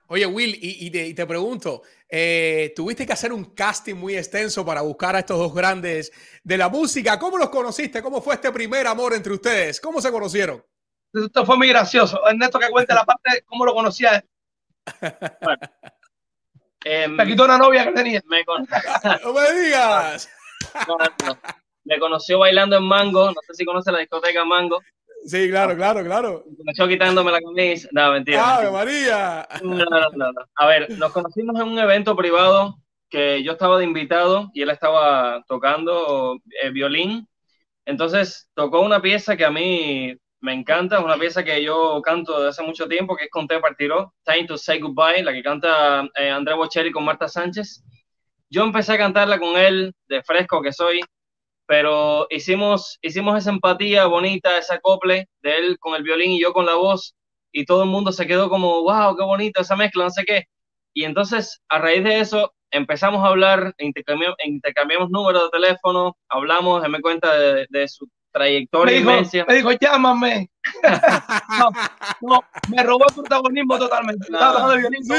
[0.07, 4.17] Oye, Will, y, y, te, y te, pregunto, eh, tuviste que hacer un casting muy
[4.17, 6.11] extenso para buscar a estos dos grandes
[6.43, 7.19] de la música.
[7.19, 8.01] ¿Cómo los conociste?
[8.01, 9.79] ¿Cómo fue este primer amor entre ustedes?
[9.79, 10.63] ¿Cómo se conocieron?
[11.13, 12.27] Esto fue muy gracioso.
[12.27, 14.25] Ernesto, que cuente la parte de cómo lo conocía.
[15.41, 15.59] Bueno,
[16.85, 18.21] eh, me quitó una novia que tenía.
[18.27, 18.65] Me con...
[19.23, 20.29] ¡No me digas!
[20.87, 21.37] No, no.
[21.83, 23.27] Me conoció bailando en Mango.
[23.31, 24.79] No sé si conoce la discoteca Mango.
[25.25, 26.45] Sí, claro, claro, claro.
[26.57, 27.89] Comenzó quitándome la camisa.
[27.91, 28.57] No, mentira.
[28.57, 29.47] ¡Ave María!
[29.61, 32.77] No, no, no, no, A ver, nos conocimos en un evento privado
[33.09, 37.27] que yo estaba de invitado y él estaba tocando eh, violín.
[37.85, 42.37] Entonces tocó una pieza que a mí me encanta, es una pieza que yo canto
[42.37, 46.07] desde hace mucho tiempo, que es Conté Partiró, Time to Say Goodbye, la que canta
[46.15, 47.83] eh, André Bocelli con Marta Sánchez.
[48.49, 51.01] Yo empecé a cantarla con él, de fresco que soy,
[51.65, 56.53] pero hicimos, hicimos esa empatía bonita, ese acople de él con el violín y yo
[56.53, 57.15] con la voz,
[57.51, 60.45] y todo el mundo se quedó como, wow, qué bonita esa mezcla, no sé qué.
[60.93, 67.01] Y entonces, a raíz de eso, empezamos a hablar, intercambiamos, números de teléfono, hablamos, me
[67.01, 69.45] cuenta de, su, trayectoria me inmensa.
[69.47, 70.49] Me dijo, llámame.
[71.59, 71.71] no,
[72.21, 74.27] no, me robó el protagonismo totalmente.
[74.31, 75.13] Estaba de violín, sí.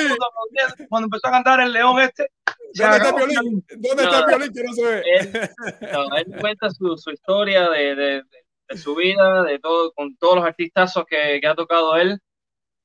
[0.89, 2.31] Cuando empezó a cantar el león este.
[2.75, 3.65] ¿Dónde está el violín?
[3.79, 5.03] ¿Dónde está el violín que no se ve?
[5.19, 5.51] Él,
[5.93, 8.23] no, él cuenta su, su historia de, de,
[8.69, 12.19] de, su vida, de todo, con todos los artistazos que, que ha tocado él,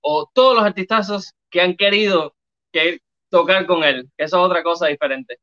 [0.01, 2.35] o todos los artistazos que han querido
[2.71, 2.99] que
[3.29, 5.39] tocar con él, eso es otra cosa diferente.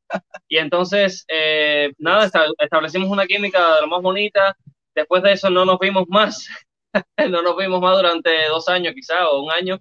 [0.49, 4.57] Y entonces, eh, nada, establecimos una química de lo más bonita.
[4.95, 6.49] Después de eso no nos vimos más,
[7.30, 9.80] no nos vimos más durante dos años quizá o un año.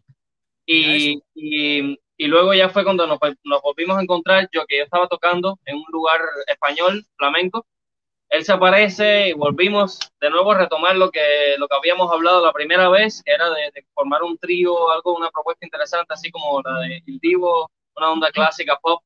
[0.65, 4.83] Y, y, y, luego ya fue cuando nos, nos, volvimos a encontrar, yo que yo
[4.83, 7.65] estaba tocando en un lugar español, flamenco.
[8.29, 12.45] Él se aparece y volvimos de nuevo a retomar lo que, lo que habíamos hablado
[12.45, 16.31] la primera vez, que era de, de formar un trío, algo, una propuesta interesante, así
[16.31, 19.03] como la de Il Divo, una onda clásica pop.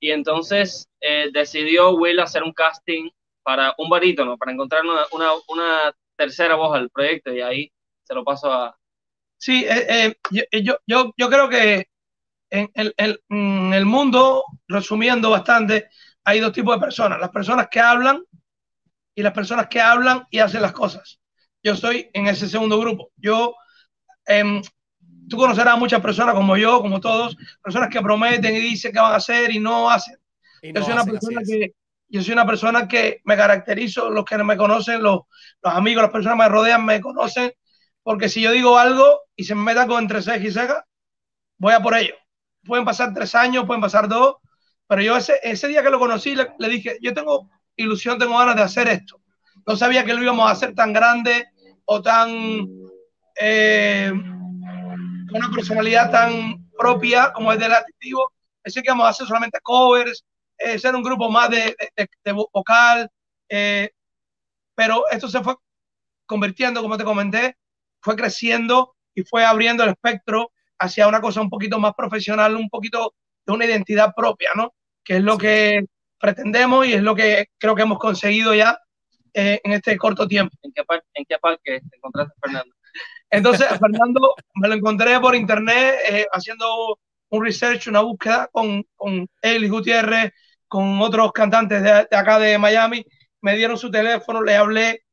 [0.00, 3.10] Y entonces eh, decidió Will hacer un casting
[3.50, 7.72] para un barítono, para encontrar una, una, una, tercera voz al proyecto y ahí
[8.04, 8.78] se lo paso a...
[9.38, 11.88] Sí, eh, eh, yo, yo, yo creo que
[12.48, 15.88] en el, el, en el mundo, resumiendo bastante,
[16.22, 18.22] hay dos tipos de personas, las personas que hablan
[19.16, 21.18] y las personas que hablan y hacen las cosas.
[21.60, 23.10] Yo estoy en ese segundo grupo.
[23.16, 23.56] Yo,
[24.28, 24.62] eh,
[25.28, 29.00] tú conocerás a muchas personas como yo, como todos, personas que prometen y dicen que
[29.00, 30.16] van a hacer y no hacen.
[30.62, 31.74] Y no yo, soy una hacen, persona que,
[32.10, 35.20] yo soy una persona que me caracterizo, los que me conocen, los,
[35.62, 37.52] los amigos, las personas que me rodean me conocen,
[38.02, 40.84] porque si yo digo algo y se me meta con entre ceja y ceja,
[41.58, 42.14] voy a por ello.
[42.64, 44.36] Pueden pasar tres años, pueden pasar dos,
[44.86, 48.56] pero yo ese, ese día que lo conocí le, dije, yo tengo ilusión, tengo ganas
[48.56, 49.20] de hacer esto.
[49.66, 51.46] No sabía que lo íbamos a hacer tan grande
[51.84, 52.66] o tan...
[53.40, 54.12] Eh,
[55.32, 58.32] una personalidad tan propia como es del adictivo.
[58.62, 60.24] Pensé que vamos a hacer solamente covers,
[60.60, 63.10] eh, ser un grupo más de, de, de vocal,
[63.48, 63.90] eh,
[64.74, 65.56] pero esto se fue
[66.26, 67.56] convirtiendo, como te comenté,
[68.00, 72.68] fue creciendo y fue abriendo el espectro hacia una cosa un poquito más profesional, un
[72.70, 74.74] poquito de una identidad propia, ¿no?
[75.04, 75.84] Que es lo que
[76.18, 78.78] pretendemos y es lo que creo que hemos conseguido ya
[79.34, 80.56] eh, en este corto tiempo.
[80.62, 82.74] ¿En qué, par ¿En qué parque te encontraste, Fernando?
[83.30, 86.98] Entonces, Fernando me lo encontré por internet eh, haciendo
[87.30, 90.32] un research, una búsqueda con, con y Gutiérrez,
[90.70, 93.04] con otros cantantes de, de, acá de Miami.
[93.42, 95.04] Me dieron su teléfono, le hablé.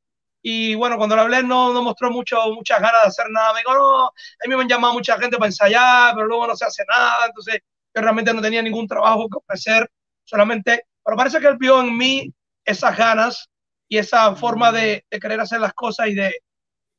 [0.44, 3.54] Y bueno, cuando le hablé no, no mostró mucho, muchas ganas de hacer nada.
[3.54, 4.12] Me dijo, no, a
[4.48, 7.26] mí me han llamado mucha gente para ensayar, pero luego no se hace nada.
[7.26, 7.60] Entonces,
[7.96, 9.90] yo realmente no tenía ningún trabajo que ofrecer,
[10.26, 12.32] solamente, pero parece que él vio en mí
[12.64, 13.50] esas ganas
[13.90, 16.36] y esa forma de, querer hacer las cosas y de,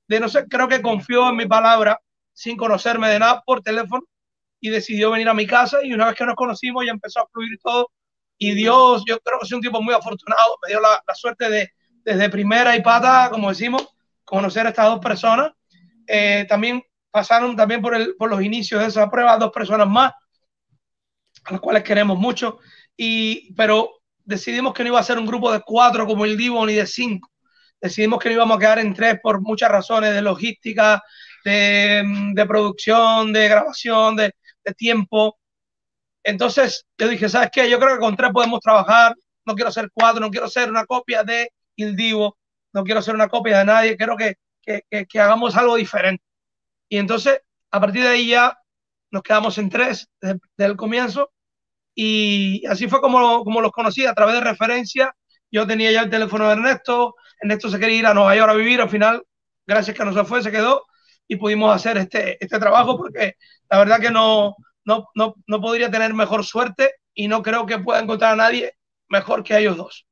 [0.09, 2.01] de no sé, creo que confió en mi palabra
[2.33, 4.03] sin conocerme de nada por teléfono
[4.61, 7.29] y decidió venir a mi casa y una vez que nos conocimos ya empezó a
[7.29, 7.89] fluir todo
[8.39, 11.51] y Dios, yo creo que soy un tipo muy afortunado, me dio la, la suerte
[11.51, 11.72] de
[12.05, 13.86] desde primera y pata, como decimos,
[14.24, 15.53] conocer a estas dos personas.
[16.07, 20.12] Eh, también pasaron también por, el, por los inicios de esa prueba dos personas más,
[21.45, 22.59] a las cuales queremos mucho,
[22.97, 23.91] y, pero
[24.24, 26.86] decidimos que no iba a ser un grupo de cuatro como el Divo ni de
[26.86, 27.30] cinco
[27.80, 31.03] decidimos que no íbamos a quedar en tres por muchas razones de logística,
[31.45, 32.03] de,
[32.34, 34.34] de producción, de grabación, de,
[34.64, 35.38] de, tiempo.
[36.29, 37.70] Entonces yo dije, ¿sabes qué?
[37.70, 39.14] Yo creo que con tres podemos trabajar,
[39.47, 42.37] no quiero ser cuatro, no quiero ser una copia de Il Divo,
[42.74, 46.22] no quiero ser una copia de nadie, quiero que, que, que, que hagamos algo diferente.
[46.91, 48.59] Y entonces, a partir de ahí ya
[49.11, 51.33] nos quedamos en tres desde, desde el comienzo.
[51.95, 55.14] Y así fue como, como los conocí a través de referencia.
[55.51, 58.55] Yo tenía ya el teléfono de Ernesto, Ernesto se quería ir a Nueva York a
[58.55, 59.24] vivir, al final,
[59.66, 60.85] gracias que no se fue, se quedó.
[61.26, 63.37] Y pudimos hacer este, este trabajo porque
[63.70, 64.57] la verdad que no,
[64.89, 68.74] no, no, no podría tener mejor suerte y no creo que pueda encontrar a nadie
[69.09, 70.07] mejor que a ellos dos.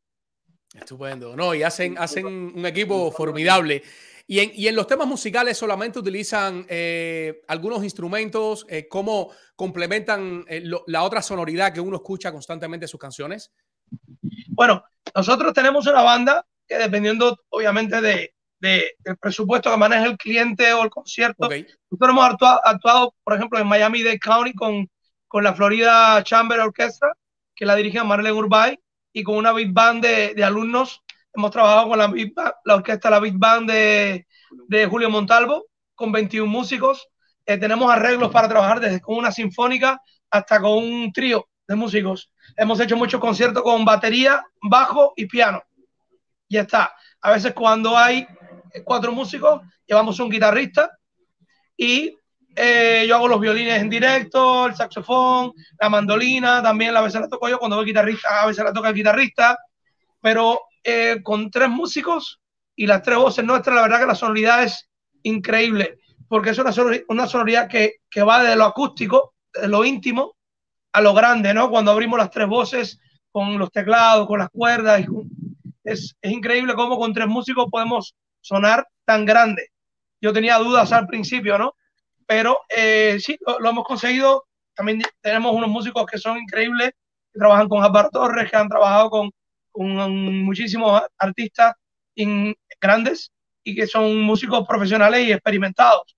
[0.74, 3.82] Estupendo, no, y hacen, hacen un equipo formidable.
[4.26, 10.44] Y en, y en, los temas musicales solamente utilizan eh, algunos instrumentos, eh, ¿cómo complementan
[10.46, 13.52] eh, lo, la otra sonoridad que uno escucha constantemente en sus canciones?
[14.48, 20.16] Bueno, nosotros tenemos una banda que dependiendo obviamente de, de, del presupuesto que maneja el
[20.16, 21.66] cliente o el concierto, okay.
[21.90, 24.88] nosotros hemos actuado, actuado, por ejemplo, en Miami-Dade County con,
[25.28, 27.12] con la Florida Chamber Orchestra,
[27.54, 28.78] que la dirige Marlene Urbay,
[29.12, 31.02] y con una big band de, de alumnos
[31.36, 32.12] hemos trabajado con la,
[32.64, 34.26] la orquesta, la Big Band de,
[34.68, 37.09] de, Julio Montalvo, con 21 músicos.
[37.44, 40.00] Eh, tenemos arreglos para trabajar desde con una sinfónica
[40.30, 42.30] hasta con un trío de músicos.
[42.57, 45.62] Hemos hecho muchos conciertos con batería, bajo y piano.
[46.48, 46.94] Ya está.
[47.20, 48.26] A veces cuando hay
[48.84, 50.90] cuatro músicos, llevamos un guitarrista
[51.76, 52.16] y
[52.54, 57.28] eh, yo hago los violines en directo, el saxofón, la mandolina, también a veces la
[57.28, 59.58] toco yo, cuando voy guitarrista, a veces la toca el guitarrista,
[60.20, 62.40] pero eh, con tres músicos
[62.74, 64.88] y las tres voces nuestras, la verdad que la sonoridad es
[65.22, 65.98] increíble,
[66.28, 70.36] porque es una sonoridad, una sonoridad que, que va de lo acústico, de lo íntimo,
[70.92, 71.68] a lo grande, ¿no?
[71.68, 72.98] Cuando abrimos las tres voces
[73.30, 75.04] con los teclados, con las cuerdas,
[75.84, 78.14] es, es increíble cómo con tres músicos podemos
[78.47, 79.70] sonar tan grande.
[80.20, 81.74] Yo tenía dudas al principio, ¿no?
[82.26, 84.47] Pero eh, sí, lo, hemos conseguido.
[84.74, 86.90] También tenemos unos músicos que son increíbles,
[87.32, 89.30] que trabajan con Álvaro Torres, que han trabajado con,
[89.72, 91.74] con muchísimos artistas
[92.80, 93.30] grandes
[93.64, 96.15] y que son músicos profesionales y experimentados.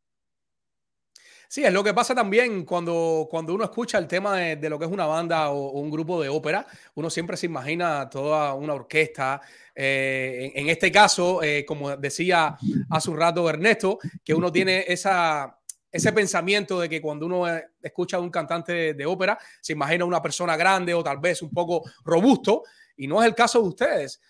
[1.50, 4.84] Sí, es lo que pasa también cuando, cuando uno escucha el tema de, lo que
[4.84, 9.40] es una banda o, un grupo de ópera, uno siempre se imagina toda una orquesta.
[9.74, 12.54] Eh, en, este caso, eh, como decía
[12.90, 15.58] hace un rato Ernesto, que uno tiene esa,
[15.90, 20.04] ese pensamiento de que cuando uno eh, escucha a un cantante de, ópera, se imagina
[20.04, 23.68] una persona grande o tal vez un poco robusto, y no es el caso de
[23.68, 24.20] ustedes.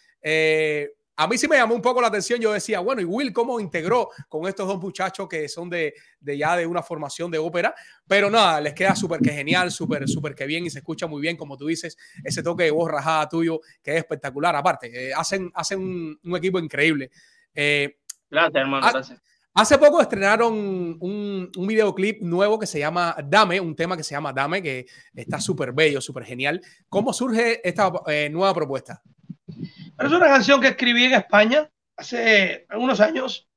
[1.20, 2.38] A mí sí me llamó un poco la atención.
[2.40, 6.56] Yo decía, bueno, ¿y Will cómo integró con estos dos muchachos que son de, ya
[6.56, 7.74] de una formación de ópera?
[8.06, 11.20] Pero nada, les queda súper que genial, súper, súper que bien y se escucha muy
[11.20, 14.54] bien, como tú dices, ese toque de voz rajada tuyo que es espectacular.
[14.54, 15.80] Aparte, eh, hacen, hacen
[16.22, 17.10] un, equipo increíble.
[17.52, 17.98] Eh,
[18.30, 19.20] gracias, hermano, gracias.
[19.54, 24.14] Hace poco estrenaron un, un, videoclip nuevo que se llama Dame, un tema que se
[24.14, 26.60] llama Dame, que está súper bello, súper genial.
[26.88, 29.02] ¿Cómo surge esta eh, nueva propuesta?
[30.07, 33.49] Es una canción que escribí en España hace algunos años,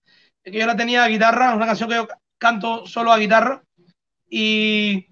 [0.43, 3.63] que yo la tenía a guitarra, una canción que yo canto solo a guitarra.
[4.27, 5.07] Y,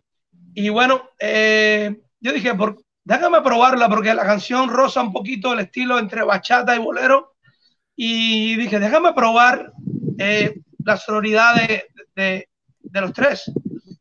[0.56, 5.60] y bueno, eh, yo dije, por, déjame probarla porque la canción roza un poquito el
[5.60, 7.36] estilo entre bachata y bolero.
[7.96, 9.72] Y dije, déjame probar
[10.18, 12.50] eh, la sonoridad de, de,
[12.80, 13.52] de, los tres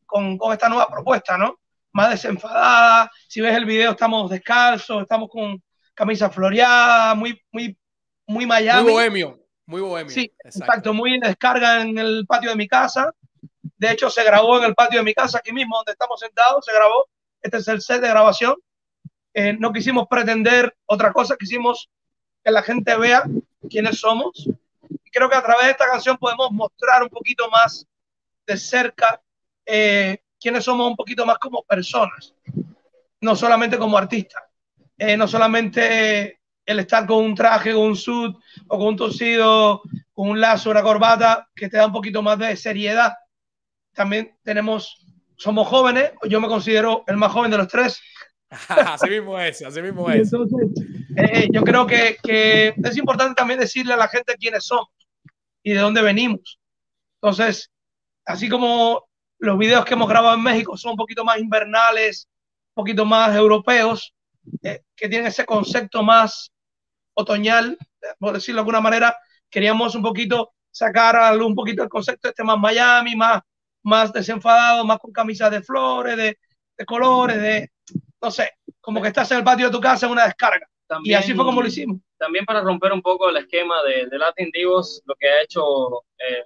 [0.06, 1.58] con, con esta nueva propuesta, ¿no?
[1.92, 3.10] Más desenfadada.
[3.26, 5.60] Si ves el video, estamos descalzos, estamos con,
[5.98, 7.76] camisa floreada, muy, muy,
[8.24, 8.84] muy Miami.
[8.84, 10.14] Muy bohemio, muy bohemio.
[10.14, 10.94] Sí, exacto.
[10.94, 13.12] muy en descarga en el patio de mi casa.
[13.76, 16.64] De hecho, se grabó en el patio de mi casa, aquí mismo donde estamos sentados,
[16.64, 17.08] se grabó.
[17.42, 18.54] Este es el set de grabación.
[19.34, 21.90] Eh, no quisimos pretender otra cosa, quisimos
[22.44, 23.24] que la gente vea
[23.68, 24.48] quiénes somos.
[25.04, 27.84] Y creo que a través de esta canción podemos mostrar un poquito más
[28.46, 29.20] de cerca
[29.66, 32.32] eh, quiénes somos un poquito más como personas,
[33.20, 34.47] no solamente como artistas.
[34.98, 38.36] Eh, no solamente el estar con un traje, con un suit
[38.66, 39.80] o con un tosido,
[40.12, 43.14] con un lazo, una corbata, que te da un poquito más de seriedad.
[43.94, 48.00] También tenemos, somos jóvenes, yo me considero el más joven de los tres.
[48.68, 50.30] así mismo es, así mismo es.
[51.16, 54.88] Eh, yo creo que, que, es importante también decirle a la gente quiénes somos
[55.62, 56.58] y de dónde venimos.
[57.22, 57.70] Entonces,
[58.26, 62.28] así como los videos que hemos grabado en México son un poquito más invernales,
[62.74, 64.12] un poquito más europeos,
[64.62, 66.52] eh, que tienen ese concepto más
[67.14, 67.76] otoñal,
[68.18, 69.16] por decirlo de alguna manera,
[69.50, 73.42] queríamos un poquito sacar un poquito el concepto este más Miami, más,
[73.82, 76.38] más desenfadado, más con camisas de flores, de,
[76.76, 77.70] de colores, de,
[78.22, 80.66] no sé, como que estás en el patio de tu casa en una descarga.
[81.02, 81.98] y así fue como lo hicimos.
[82.16, 86.02] También para romper un poco el esquema de, de Latin Divos, lo que ha hecho
[86.18, 86.44] eh,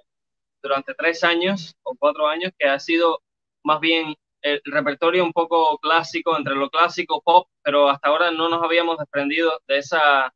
[0.63, 3.23] durante tres años o cuatro años, que ha sido
[3.65, 8.49] más bien el repertorio un poco clásico, entre lo clásico pop, pero hasta ahora no
[8.49, 10.35] nos habíamos desprendido de, esa,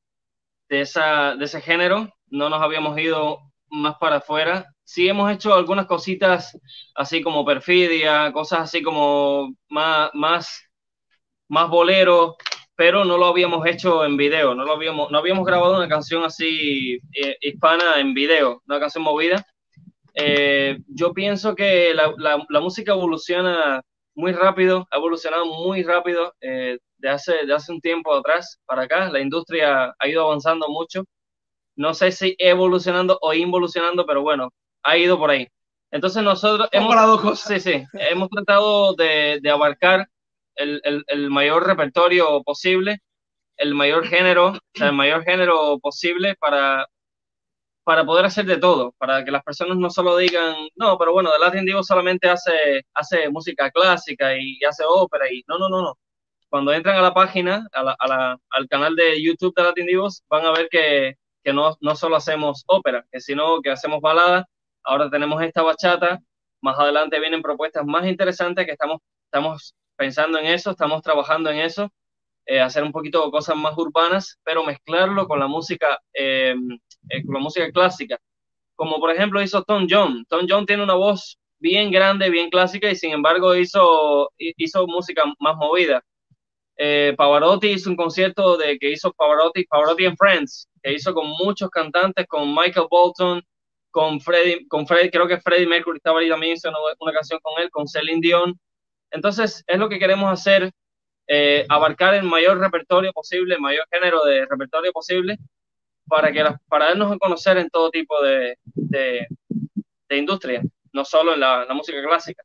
[0.68, 3.40] de, esa, de ese género, no nos habíamos ido
[3.70, 4.66] más para afuera.
[4.84, 6.58] Sí hemos hecho algunas cositas
[6.94, 10.70] así como perfidia, cosas así como más, más,
[11.48, 12.36] más bolero,
[12.76, 16.24] pero no lo habíamos hecho en video, no, lo habíamos, no habíamos grabado una canción
[16.24, 19.44] así eh, hispana en video, una canción movida.
[20.14, 23.82] Eh, yo pienso que la, la, la, música evoluciona
[24.16, 28.82] muy rápido, ha evolucionado muy rápido eh, de, hace, de hace un tiempo atrás para
[28.82, 29.10] acá.
[29.10, 31.04] La industria ha ido avanzando mucho.
[31.76, 34.50] No sé si evolucionando o involucionando, pero bueno,
[34.82, 35.46] ha ido por ahí.
[35.90, 40.08] Entonces nosotros hemos, sí, sí, hemos tratado de, de abarcar
[40.56, 42.98] el, el, el, mayor repertorio posible,
[43.58, 46.86] el mayor género, o sea, el mayor género posible para,
[47.86, 51.30] para poder hacer de todo, para que las personas no solo digan, no, pero bueno,
[51.30, 55.82] The Latin Divo solamente hace, hace música clásica y, hace ópera y no, no, no,
[55.82, 55.98] no.
[56.48, 60.44] Cuando entran a la página, a la, al canal de YouTube de Latin Divos, van
[60.46, 61.14] a ver que,
[61.44, 64.46] que no, no solo hacemos ópera, que sino que hacemos balada.
[64.82, 66.18] Ahora tenemos esta bachata,
[66.60, 71.58] más adelante vienen propuestas más interesantes que estamos, estamos pensando en eso, estamos trabajando en
[71.60, 71.92] eso
[72.46, 76.54] eh, hacer un poquito cosas más urbanas, pero mezclarlo con la música, eh,
[77.10, 78.18] eh, la música clásica.
[78.74, 80.24] Como por ejemplo hizo Tom John.
[80.28, 85.24] Tom John tiene una voz bien grande, bien clásica y sin embargo hizo, hizo música
[85.38, 86.02] más movida.
[86.78, 91.28] eh, Pavarotti hizo un concierto de que hizo Pavarotti, Pavarotti and Friends, que hizo con
[91.28, 93.42] muchos cantantes, con Michael Bolton,
[93.96, 97.62] con Freddie, con Freddie, creo que Freddie Mercury estaba ahí también, hizo una, canción con
[97.62, 98.60] él, con Celine Dion.
[99.10, 100.70] Entonces, es lo que queremos hacer,
[101.28, 105.38] eh, abarcar el mayor repertorio posible, el mayor género de repertorio posible,
[106.06, 109.26] para, que para darnos a conocer en todo tipo de, de,
[110.16, 112.42] industria, no solo en la, música clásica.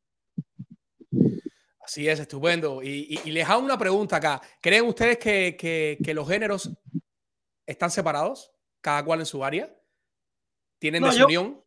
[1.84, 2.82] Así es, estupendo.
[2.84, 4.42] Y, les hago una pregunta acá.
[4.62, 6.72] ¿Creen ustedes que, que, que, los géneros
[7.66, 8.52] están separados,
[8.82, 9.74] cada cual en su área?
[10.80, 11.62] ¿Tienen desunión?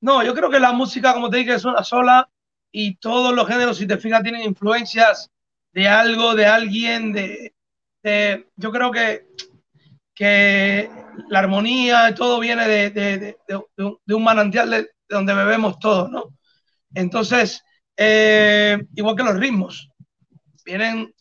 [0.00, 2.28] no, yo creo que la música, como te dije, es una sola
[2.70, 5.30] y todos los géneros, si te fijas, tienen influencias
[5.72, 7.54] de algo, de alguien, de,
[8.02, 9.26] de yo creo que
[10.18, 10.90] que
[11.28, 16.34] la armonía, todo viene de, de, de, un, manantial de, donde bebemos todos, ¿no?
[16.92, 17.62] Entonces,
[17.96, 19.88] eh, igual que los ritmos,
[20.64, 21.14] vienen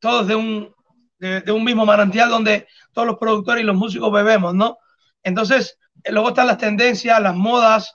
[0.00, 0.74] todos de un,
[1.20, 4.78] de, un mismo manantial donde todos los productores y los músicos bebemos, ¿no?
[5.22, 7.94] Entonces, eh, luego están las tendencias, las modas,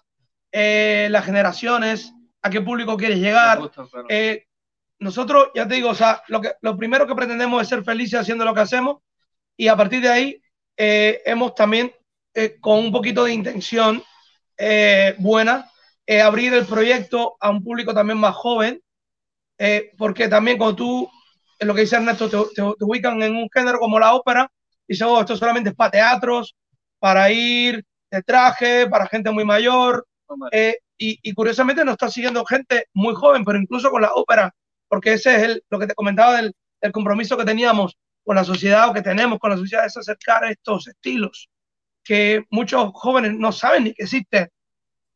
[0.54, 3.60] eh, las generaciones, a qué público quieres llegar.
[5.00, 8.22] nosotros, ya te digo, o sea, lo, que, lo primero que pretendemos es ser felices
[8.22, 9.00] haciendo lo que hacemos
[9.58, 10.42] y a partir de ahí
[10.78, 11.92] eh, hemos también,
[12.34, 14.04] eh, con un poquito de intención
[14.58, 15.70] eh, buena,
[16.24, 18.82] abrir el proyecto a un público también más joven,
[19.98, 21.12] porque también cuando tú,
[21.60, 24.50] en lo que dice Ernesto, te, ubican en un género como la ópera,
[24.88, 26.56] y dices, oh, esto solamente es para teatros,
[26.98, 30.08] para ir de traje, para gente muy mayor,
[30.98, 34.56] y, curiosamente nos está siguiendo gente muy joven, pero incluso con la ópera,
[34.88, 37.98] porque ese es el, lo que te comentaba del, del compromiso que teníamos
[38.28, 41.50] con la sociedad o que tenemos con la sociedad es acercar estos estilos
[42.04, 44.50] que muchos jóvenes no saben ni que existen.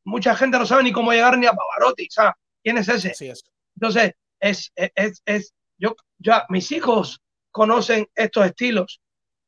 [0.06, 2.36] Mucha gente no sabe ni cómo llegar ni a Pavarotti, ¿sabes?
[2.64, 3.14] ¿Quién es ese?
[3.76, 9.02] Entonces, es, es, es, yo, ya, mis hijos conocen estos estilos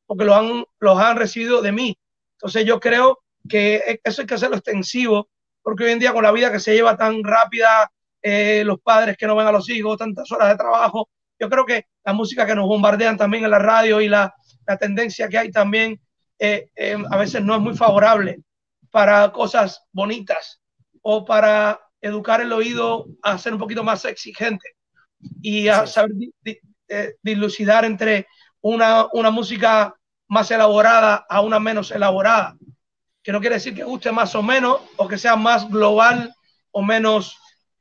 [0.08, 1.98] porque los han, los han recibido de mí.
[2.34, 5.30] Entonces, yo creo que eso hay que hacerlo extensivo
[5.62, 7.90] porque hoy en día con la vida que se lleva tan rápida,
[8.22, 11.08] eh, los padres que no ven a los hijos, tantas horas de trabajo,
[11.44, 14.34] yo creo que la música que nos bombardean también en la radio y la,
[14.66, 16.00] la tendencia que hay también
[16.40, 18.40] eh, eh, a veces no es muy favorable
[18.90, 20.62] para cosas bonitas
[21.02, 24.70] o para educar el oído a ser un poquito más exigente
[25.42, 26.14] y a saber
[26.88, 28.28] eh, dilucidar entre
[28.62, 29.94] una, una música
[30.30, 32.56] más elaborada a una menos elaborada,
[33.22, 36.34] que no quiere decir que guste más o menos o que sea más global
[36.72, 37.38] o menos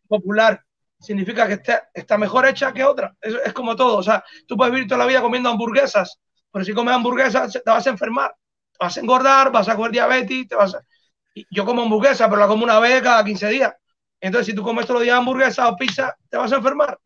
[0.08, 0.60] popular
[1.02, 1.60] significa que
[1.94, 3.14] está, mejor hecha que otra.
[3.20, 3.98] Es, como todo.
[3.98, 6.18] O sea, tú puedes vivir toda la vida comiendo hamburguesas,
[6.50, 8.34] pero si comes hamburguesas te vas a enfermar,
[8.78, 10.82] vas a engordar, vas a coger diabetes, te vas a...
[11.50, 13.72] Yo como hamburguesa, pero la como una vez cada 15 días.
[14.20, 16.98] Entonces, si tú comes todos los días hamburguesa o pizza, te vas a enfermar.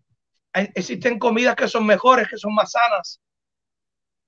[0.53, 3.21] existen comidas que son mejores, que son más sanas,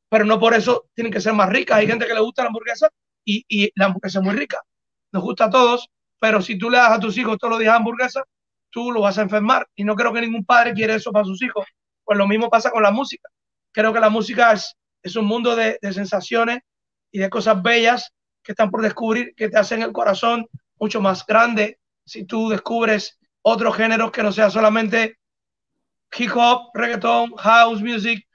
[0.08, 1.78] pero no por eso tienen que ser más ricas.
[1.78, 2.88] Hay gente que le gusta la hamburguesa
[3.24, 4.62] y, y la hamburguesa es muy rica.
[5.12, 7.74] Nos gusta a todos, pero si tú le das a tus hijos todos los días
[7.74, 8.24] hamburguesa,
[8.70, 9.66] tú lo vas a enfermar.
[9.74, 11.66] Y no creo que ningún padre quiera eso para sus hijos.
[12.04, 13.28] Pues lo mismo pasa con la música.
[13.72, 16.60] Creo que la música es, es un mundo de, de sensaciones
[17.10, 18.12] y de cosas bellas
[18.42, 20.46] que están por descubrir, que te hacen el corazón
[20.76, 25.18] mucho más grande si tú descubres otros géneros que no sea solamente
[26.16, 28.26] hip hop, reggaeton, house music,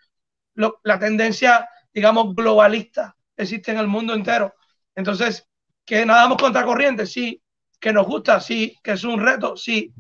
[0.56, 4.54] la tendencia, digamos, globalista existe en el mundo entero.
[4.96, 5.48] Entonces,
[5.86, 7.42] que nadamos contra corriente, sí,
[7.80, 9.94] que nos gusta, sí, que es un reto, sí,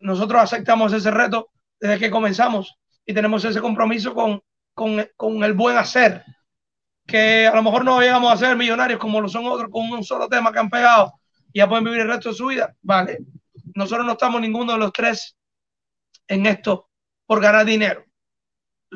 [0.00, 4.42] nosotros aceptamos ese reto desde que comenzamos y tenemos ese compromiso con,
[4.74, 6.24] con, el buen hacer,
[7.06, 10.04] que a lo mejor no llegamos a ser millonarios como lo son otros con un
[10.04, 11.14] solo tema que han pegado
[11.52, 12.74] y ya pueden vivir el resto de su vida.
[12.82, 13.18] Vale,
[13.74, 15.36] nosotros no estamos ninguno de los tres
[16.28, 16.90] en esto
[17.26, 18.04] por ganar dinero.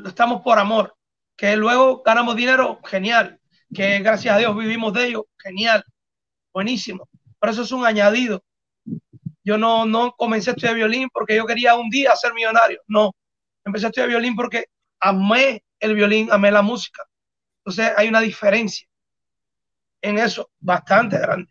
[0.04, 0.94] Estamos por amor.
[1.36, 3.40] Que luego ganamos dinero, genial.
[3.74, 5.84] Que gracias a Dios vivimos de ello, genial.
[6.52, 7.08] Buenísimo.
[7.38, 8.42] Pero eso es un añadido.
[9.42, 12.80] Yo no, no comencé a estudiar violín porque yo quería un día ser millonario.
[12.86, 13.12] No,
[13.64, 14.66] empecé a estudiar violín porque
[15.00, 17.04] amé el violín, amé la música.
[17.64, 18.86] Entonces hay una diferencia
[20.02, 21.50] en eso bastante grande.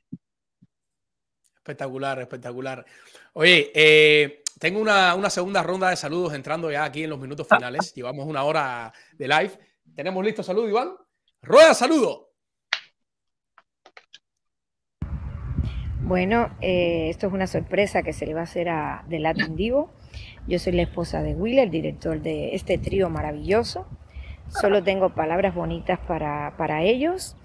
[1.56, 2.86] Espectacular, espectacular.
[3.34, 7.48] Oye, eh, tengo una, una, segunda ronda de saludos entrando ya aquí en los minutos
[7.48, 7.94] finales.
[7.94, 9.60] Llevamos una hora de live.
[9.96, 10.96] ¿Tenemos listo saludo, Iván?
[11.42, 12.29] Rueda, saludo.
[16.10, 19.56] Bueno, eh, esto es una sorpresa que se le va a hacer a The Latin
[19.56, 19.92] Divo.
[20.48, 23.86] Yo soy la esposa de Will, el director de este trío maravilloso.
[24.48, 27.38] Solo tengo palabras bonitas para, para ellos.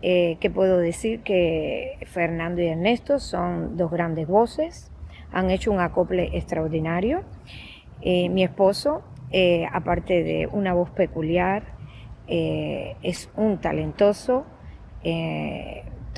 [0.00, 4.90] Eh, que puedo decir que Fernando y Ernesto son dos grandes voces,
[5.30, 7.24] han hecho un acople extraordinario.
[8.00, 9.02] Eh, mi esposo
[9.32, 11.76] eh, aparte de una voz peculiar,
[12.26, 14.46] es un talentoso,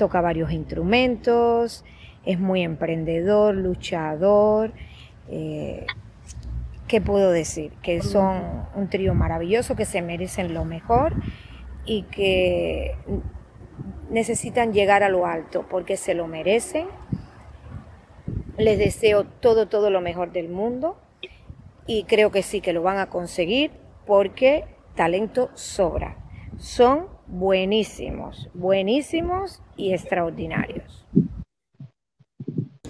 [0.01, 1.85] toca varios instrumentos,
[2.25, 4.71] es muy emprendedor, luchador.
[5.27, 7.71] ¿Qué puedo decir?
[7.83, 11.13] Que son un trío maravilloso, que se merecen lo mejor
[11.85, 12.95] y que
[14.09, 16.87] necesitan llegar a lo alto porque se lo merecen.
[18.57, 20.97] Les deseo todo, todo lo mejor del mundo
[21.85, 23.69] y creo que sí que lo van a conseguir
[24.07, 26.17] porque talento sobra.
[26.57, 31.05] Son buenísimos, buenísimos y extraordinarios.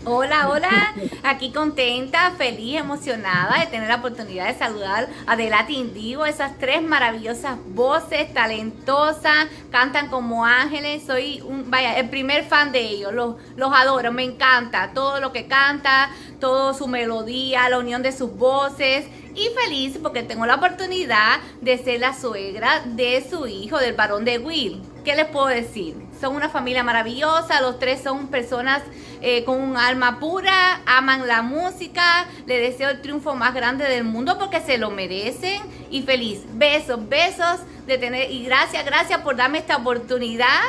[0.04, 5.93] Hola, hola, aquí contenta, feliz, emocionada de tener la oportunidad de saludar a The Latin
[5.93, 12.72] Divo, esas tres maravillosas voces, talentosas, cantan como ángeles, soy un, vaya, el primer fan
[12.72, 17.78] de ellos, los, los adoro, me encanta todo lo que canta, toda su melodía, la
[17.78, 23.24] unión de sus voces y feliz porque tengo la oportunidad de ser la suegra de
[23.30, 24.82] su hijo, del varón de Will.
[25.06, 25.95] ¿Qué les puedo decir?
[26.22, 28.84] Son una familia maravillosa, los tres son personas
[29.22, 34.03] eh, con un alma pura, aman la música, le deseo el triunfo más grande del
[34.03, 36.43] mundo porque se lo merecen y feliz.
[36.53, 40.59] Besos, besos de tener y gracias, gracias por darme esta oportunidad.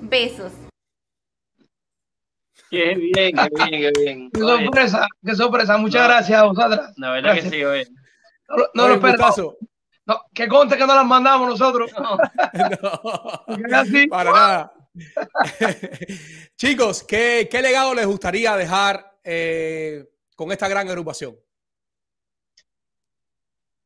[0.00, 0.52] Besos.
[2.70, 4.30] Qué bien, qué bien, qué bien.
[4.30, 5.76] Qué sorpresa, qué sorpresa.
[5.76, 6.94] Muchas gracias a vosotras.
[6.96, 7.86] La verdad que sí, oye.
[8.74, 9.56] No, no, no,
[10.06, 11.92] no, que conte que no las mandamos nosotros.
[11.98, 12.16] No,
[13.56, 14.72] no para nada.
[16.56, 20.04] Chicos, ¿qué, ¿qué, legado les gustaría dejar eh,
[20.36, 21.36] con esta gran agrupación?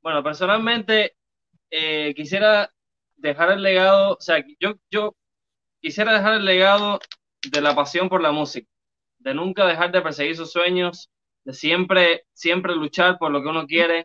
[0.03, 1.17] Bueno, personalmente
[1.71, 2.73] eh, quisiera
[3.17, 5.17] dejar el legado, o sea, yo, yo
[5.81, 7.01] quisiera dejar el legado
[7.51, 8.69] de la pasión por la música,
[9.19, 11.11] de nunca dejar de perseguir sus sueños,
[11.45, 14.05] de siempre, siempre luchar por lo que uno quiere,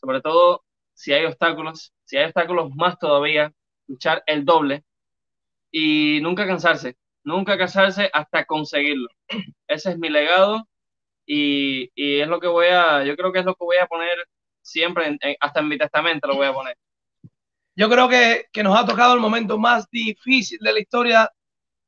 [0.00, 3.52] sobre todo si hay obstáculos, si hay obstáculos más todavía,
[3.86, 4.84] luchar el doble
[5.72, 9.08] y nunca cansarse, nunca cansarse hasta conseguirlo.
[9.66, 10.68] Ese es mi legado
[11.26, 13.86] y, y, es lo que voy a, yo creo que es lo que voy a
[13.86, 14.28] poner
[14.60, 16.76] siempre, hasta en mi testamento lo voy a poner.
[17.74, 21.32] Yo creo que, que nos ha tocado el momento más difícil de la historia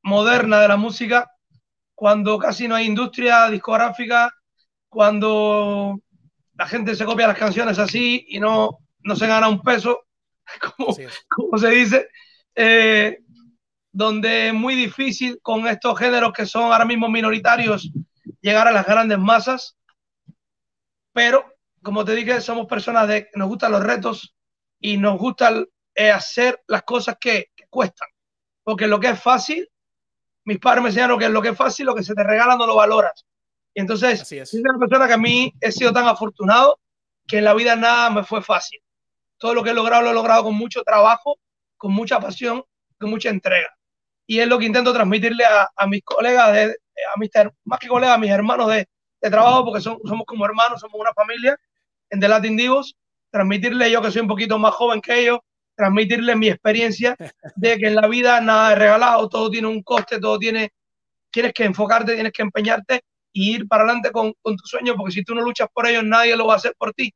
[0.01, 1.31] moderna de la música,
[1.93, 4.33] cuando casi no hay industria discográfica,
[4.89, 5.99] cuando
[6.55, 10.05] la gente se copia las canciones así y no, no se gana un peso,
[10.77, 10.95] como,
[11.27, 12.07] como se dice.
[12.55, 13.19] Eh,
[13.95, 17.89] donde es muy difícil con estos géneros que son ahora mismo minoritarios
[18.41, 19.77] llegar a las grandes masas.
[21.13, 21.45] Pero,
[21.81, 24.35] como te dije, somos personas de nos gustan los retos
[24.81, 25.63] y nos gusta
[25.95, 28.09] eh, hacer las cosas que, cuestan.
[28.63, 29.65] Porque lo que es fácil,
[30.43, 32.67] mis padres me enseñaron que lo que es fácil, lo que se te regala no
[32.67, 33.25] lo valoras.
[33.73, 36.81] Y entonces, soy una persona que a mí he sido tan afortunado
[37.25, 38.79] que en la vida nada me fue fácil.
[39.37, 41.39] Todo lo que he logrado lo he logrado con mucho trabajo,
[41.77, 42.61] con mucha pasión,
[42.97, 43.75] con mucha entrega
[44.27, 46.77] y es lo que intento transmitirle a, a mis colegas, de,
[47.13, 47.29] a mis,
[47.63, 48.87] más que colegas, a mis hermanos de,
[49.21, 51.57] de trabajo, porque son, somos como hermanos, somos una familia
[52.09, 52.95] en The Latin Divos,
[53.29, 55.39] transmitirle yo que soy un poquito más joven que ellos,
[55.75, 57.15] transmitirle mi experiencia
[57.55, 60.71] de que en la vida nada es regalado, todo tiene un coste, todo tiene,
[61.31, 63.01] tienes que enfocarte, tienes que empeñarte
[63.33, 66.03] y ir para adelante con, con tu sueño, porque si tú no luchas por ellos,
[66.03, 67.13] nadie lo va a hacer por ti.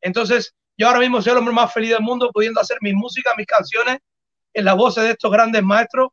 [0.00, 3.32] Entonces, yo ahora mismo soy el hombre más feliz del mundo pudiendo hacer mi música,
[3.36, 3.98] mis canciones,
[4.54, 6.08] en las voces de estos grandes maestros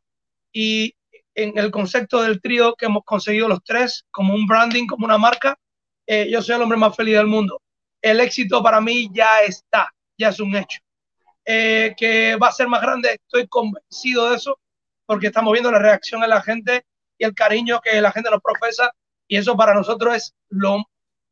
[0.52, 0.94] y
[1.38, 5.18] en el concepto del trío que hemos conseguido los tres, como un branding, como una
[5.18, 5.56] marca,
[6.04, 7.62] eh, yo soy el hombre más feliz del mundo.
[8.02, 10.80] El éxito para mí ya está, ya es un hecho.
[11.44, 14.58] Eh, que va a ser más grande, estoy convencido de eso,
[15.06, 16.84] porque estamos viendo la reacción de la gente
[17.16, 18.90] y el cariño que la gente nos profesa,
[19.28, 20.84] y eso para nosotros es lo,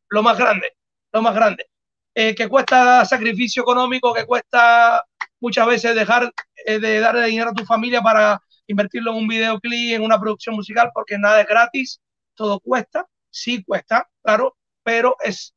[0.08, 0.76] lo más grande,
[1.12, 1.66] lo más grande.
[2.14, 5.04] Eh, que cuesta sacrificio económico, que cuesta
[5.40, 6.32] muchas veces dejar
[6.64, 10.90] de darle dinero a tu familia para invertirlo en un videoclip, en una producción musical,
[10.94, 12.00] porque nada es gratis,
[12.34, 15.54] todo cuesta, sí cuesta, claro, pero es,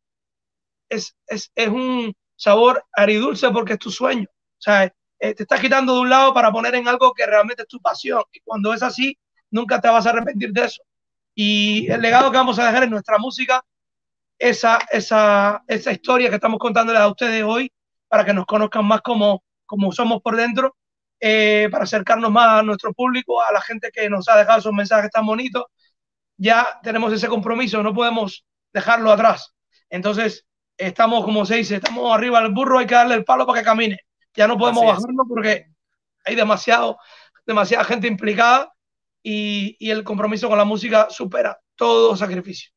[0.89, 4.27] es, es, es un sabor aridulce porque es tu sueño.
[4.31, 4.85] O sea,
[5.19, 7.79] eh, te estás quitando de un lado para poner en algo que realmente es tu
[7.79, 8.23] pasión.
[8.31, 9.17] Y cuando es así,
[9.51, 10.81] nunca te vas a arrepentir de eso.
[11.35, 13.63] Y el legado que vamos a dejar en nuestra música,
[14.37, 17.71] esa, esa, esa historia que estamos contándoles a ustedes hoy,
[18.07, 20.75] para que nos conozcan más como, como somos por dentro,
[21.19, 24.73] eh, para acercarnos más a nuestro público, a la gente que nos ha dejado esos
[24.73, 25.65] mensajes tan bonitos.
[26.37, 29.53] Ya tenemos ese compromiso, no podemos dejarlo atrás.
[29.89, 30.45] Entonces,
[30.77, 33.65] estamos, como se dice, estamos arriba del burro, hay que darle el palo para que
[33.65, 33.99] camine.
[34.35, 35.67] Ya no podemos bajarlo porque
[36.23, 36.97] hay demasiado,
[37.45, 38.73] demasiada gente implicada
[39.21, 42.71] y, y el compromiso con la música supera todo sacrificio.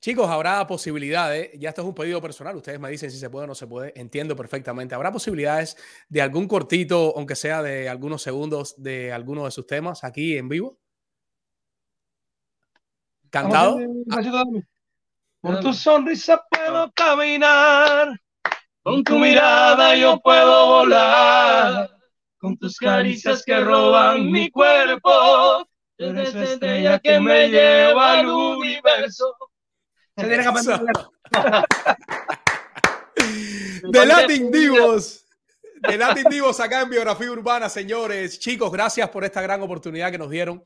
[0.00, 3.44] Chicos, habrá posibilidades, ya esto es un pedido personal, ustedes me dicen si se puede
[3.44, 4.94] o no se puede, entiendo perfectamente.
[4.94, 5.76] ¿Habrá posibilidades
[6.08, 10.48] de algún cortito, aunque sea de algunos segundos, de alguno de sus temas aquí en
[10.48, 10.78] vivo?
[13.28, 13.78] ¿Cantado?
[15.42, 18.18] Con tu sonrisa puedo caminar,
[18.82, 21.90] con tu mirada yo puedo volar,
[22.38, 29.36] con tus caricias que roban mi cuerpo, eres la estrella que me lleva al universo.
[30.20, 30.50] Se tiene que
[33.88, 35.24] De Latin Divos.
[35.88, 38.38] De Latin Divos acá en Biografía Urbana, señores.
[38.38, 40.62] Chicos, gracias por esta gran oportunidad que nos dieron.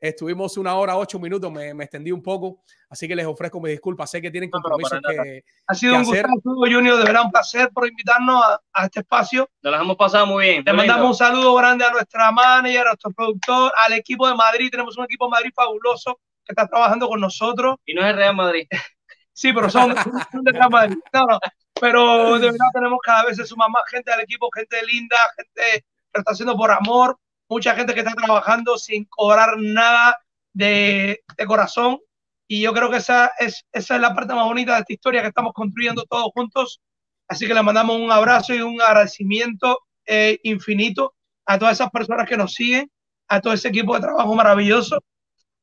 [0.00, 4.08] Estuvimos una hora, ocho minutos, me, extendí un poco, así que les ofrezco mis disculpas.
[4.08, 5.42] Sé que tienen compromisos que.
[5.66, 9.48] Ha sido un gusto, Junior, de verdad un placer por invitarnos a, este espacio.
[9.60, 10.62] Nos las hemos pasado muy bien.
[10.64, 14.68] Le mandamos un saludo grande a nuestra manager, a nuestro productor, al equipo de Madrid.
[14.70, 17.76] Tenemos un equipo de Madrid fabuloso que está trabajando con nosotros.
[17.84, 18.68] Y no es el Real Madrid.
[19.38, 20.96] Sí, pero son, de Real Madrid.
[21.12, 21.38] No, no.
[21.80, 25.84] Pero de verdad tenemos cada vez se suma más gente al equipo, gente linda, gente
[26.12, 27.16] que está haciendo por amor,
[27.48, 30.18] mucha gente que está trabajando sin cobrar nada
[30.52, 32.00] de, de corazón.
[32.48, 35.22] Y yo creo que esa es, esa es la parte más bonita de esta historia
[35.22, 36.80] que estamos construyendo todos juntos.
[37.28, 41.14] Así que le mandamos un abrazo y un agradecimiento eh, infinito
[41.46, 42.90] a todas esas personas que nos siguen,
[43.28, 45.00] a todo ese equipo de trabajo maravilloso.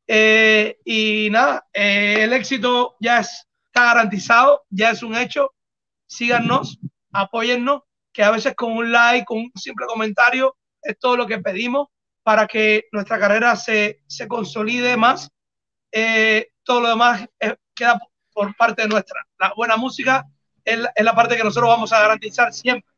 [0.08, 3.20] Eh, y nada, eh, el éxito ya
[3.76, 5.54] está garantizado, ya es un hecho.
[6.08, 6.80] Síganos,
[7.12, 7.82] apóyennos,
[8.14, 11.90] que a veces con un like, con un simple comentario, es todo lo que pedimos
[12.24, 15.30] para que nuestra carrera se, se consolide más.
[15.92, 18.00] Eh, todo lo demás eh, queda
[18.32, 19.28] por parte nuestra.
[19.38, 20.24] La buena música
[20.64, 22.90] es la, es la, parte que nosotros vamos a garantizar siempre.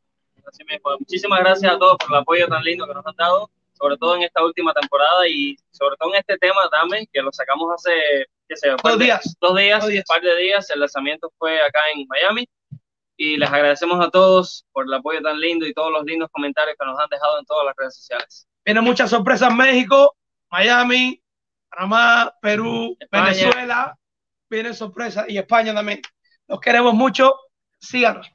[1.00, 4.14] Muchísimas gracias a todos por el apoyo tan lindo que nos han dado, sobre todo
[4.14, 8.28] en esta última temporada y sobre todo en este tema también, que lo sacamos hace,
[8.48, 9.36] qué sé, dos, días.
[9.40, 9.80] dos días.
[9.80, 10.70] Dos días, un par de días.
[10.70, 12.48] El lanzamiento fue acá en Miami
[13.16, 16.76] y les agradecemos a todos por el apoyo tan lindo y todos los lindos comentarios
[16.78, 18.48] que nos han dejado en todas las redes sociales.
[18.64, 20.16] Vienen muchas sorpresas México,
[20.50, 21.22] Miami,
[21.68, 23.96] Panamá, Perú, Venezuela.
[24.48, 26.00] Vienen sorpresas y España también.
[26.46, 27.34] Los queremos mucho.
[27.78, 28.30] Síganos.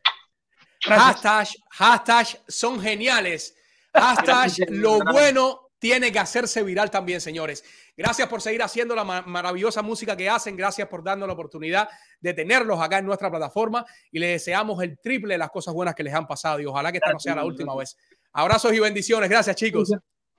[0.81, 3.55] Hashtag, hashtag son geniales.
[3.93, 7.61] Hashtag lo bueno tiene que hacerse viral también, señores.
[7.97, 10.55] Gracias por seguir haciendo la maravillosa música que hacen.
[10.55, 11.89] Gracias por darnos la oportunidad
[12.21, 15.93] de tenerlos acá en nuestra plataforma y les deseamos el triple de las cosas buenas
[15.93, 17.97] que les han pasado y ojalá que esta no sea la última vez.
[18.31, 19.29] Abrazos y bendiciones.
[19.29, 19.91] Gracias, chicos.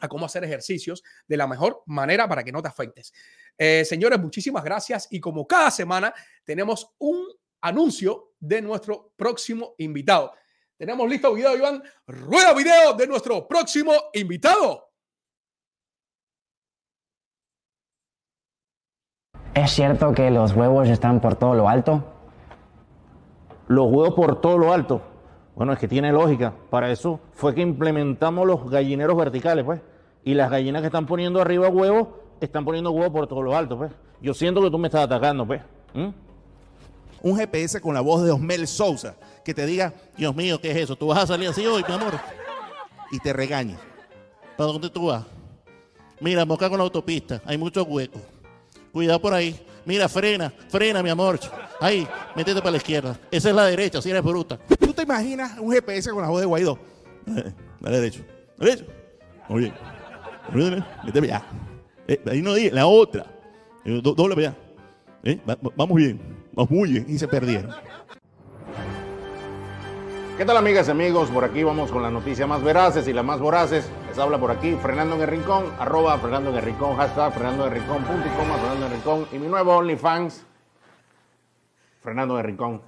[0.00, 3.12] a cómo hacer ejercicios de la mejor manera para que no te afectes.
[3.56, 6.12] Eh, señores, muchísimas gracias y como cada semana
[6.44, 7.26] tenemos un
[7.60, 10.32] anuncio de nuestro próximo invitado.
[10.76, 11.82] Tenemos listo video, Iván.
[12.08, 14.88] Rueda video de nuestro próximo invitado.
[19.54, 22.21] ¿Es cierto que los huevos están por todo lo alto?
[23.72, 25.00] Los huevos por todo lo alto.
[25.56, 26.52] Bueno, es que tiene lógica.
[26.68, 29.80] Para eso fue que implementamos los gallineros verticales, pues.
[30.24, 32.08] Y las gallinas que están poniendo arriba huevos,
[32.38, 33.90] están poniendo huevos por todo lo alto, pues.
[34.20, 35.62] Yo siento que tú me estás atacando, pues.
[37.22, 40.76] Un GPS con la voz de Osmel Sousa que te diga, Dios mío, ¿qué es
[40.76, 40.94] eso?
[40.94, 42.12] ¿Tú vas a salir así hoy, mi amor?
[43.10, 43.76] Y te regañe.
[44.54, 45.24] ¿Para dónde tú vas?
[46.20, 48.20] Mira, moca con la autopista, hay muchos huecos.
[48.92, 49.58] Cuidado por ahí.
[49.84, 51.38] Mira, frena, frena, mi amor.
[51.80, 52.06] Ahí,
[52.36, 53.18] métete para la izquierda.
[53.30, 54.58] Esa es la derecha, si eres bruta.
[54.78, 56.78] ¿Tú te imaginas un GPS con la voz de Guaidó?
[57.26, 58.24] Eh, dale derecho.
[58.58, 58.84] Derecho.
[59.48, 59.74] Muy bien.
[61.04, 61.42] Métete allá.
[62.06, 63.26] Eh, ahí no la otra.
[63.84, 64.56] Eh, doble allá.
[65.76, 66.20] vamos bien.
[66.56, 67.74] los bulles y se perdieron.
[70.38, 71.30] ¿Qué tal amigas y amigos?
[71.30, 73.88] Por aquí vamos con las noticias más veraces y las más voraces.
[74.18, 77.72] Habla por aquí Fernando en el Rincón, arroba Fernando en el Rincón, hashtag Fernando en
[77.72, 80.44] el Rincón, punto y coma, Fernando en el Rincón y mi nuevo OnlyFans,
[82.02, 82.82] Fernando en el Rincón.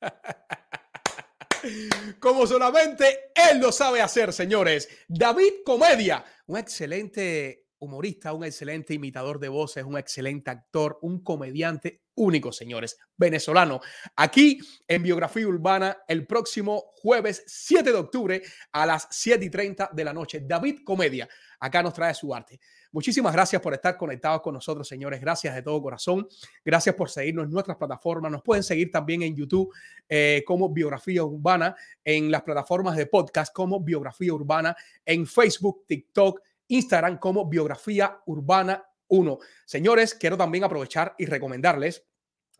[2.20, 4.88] Como solamente él lo sabe hacer, señores.
[5.08, 12.04] David Comedia, un excelente humorista, un excelente imitador de voces, un excelente actor, un comediante
[12.14, 13.80] único, señores, venezolano.
[14.14, 19.90] Aquí en Biografía Urbana, el próximo jueves 7 de octubre a las 7 y 30
[19.92, 20.42] de la noche.
[20.46, 21.28] David Comedia,
[21.58, 22.60] acá nos trae su arte.
[22.92, 25.20] Muchísimas gracias por estar conectados con nosotros, señores.
[25.20, 26.28] Gracias de todo corazón.
[26.64, 28.30] Gracias por seguirnos en nuestras plataformas.
[28.30, 29.74] Nos pueden seguir también en YouTube
[30.08, 36.42] eh, como Biografía Urbana, en las plataformas de podcast como Biografía Urbana, en Facebook, TikTok,
[36.68, 39.38] Instagram como Biografía Urbana 1.
[39.66, 42.04] Señores, quiero también aprovechar y recomendarles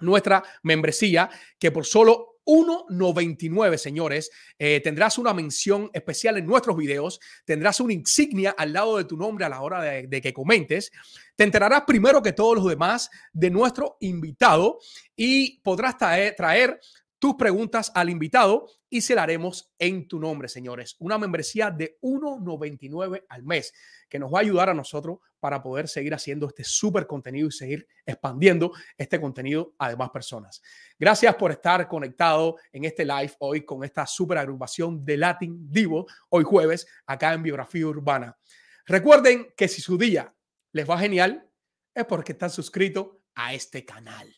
[0.01, 4.31] nuestra membresía que por solo 1.99, señores.
[4.59, 9.17] Eh, tendrás una mención especial en nuestros videos, tendrás una insignia al lado de tu
[9.17, 10.91] nombre a la hora de, que comentes.
[11.37, 14.79] Te enterarás primero que todos los demás de nuestro invitado
[15.17, 16.81] y podrás traer
[17.23, 20.97] tus preguntas al invitado y se la haremos en tu nombre, señores.
[20.99, 23.73] Una membresía de 1.99 al mes
[24.09, 27.53] que nos va a ayudar a nosotros para poder seguir haciendo este súper contenido y
[27.53, 30.61] seguir expandiendo este contenido a demás personas.
[30.99, 36.09] Gracias por estar conectado en este live hoy con esta súper agrupación de Latin Divo,
[36.29, 38.37] hoy jueves, acá en Biografía Urbana.
[38.85, 40.35] Recuerden que si su día
[40.73, 41.49] les va genial,
[41.95, 44.29] es porque están suscritos a este canal.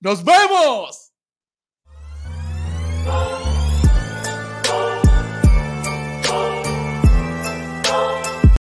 [0.00, 1.11] ¡Nos vemos!
[3.04, 3.51] Oh.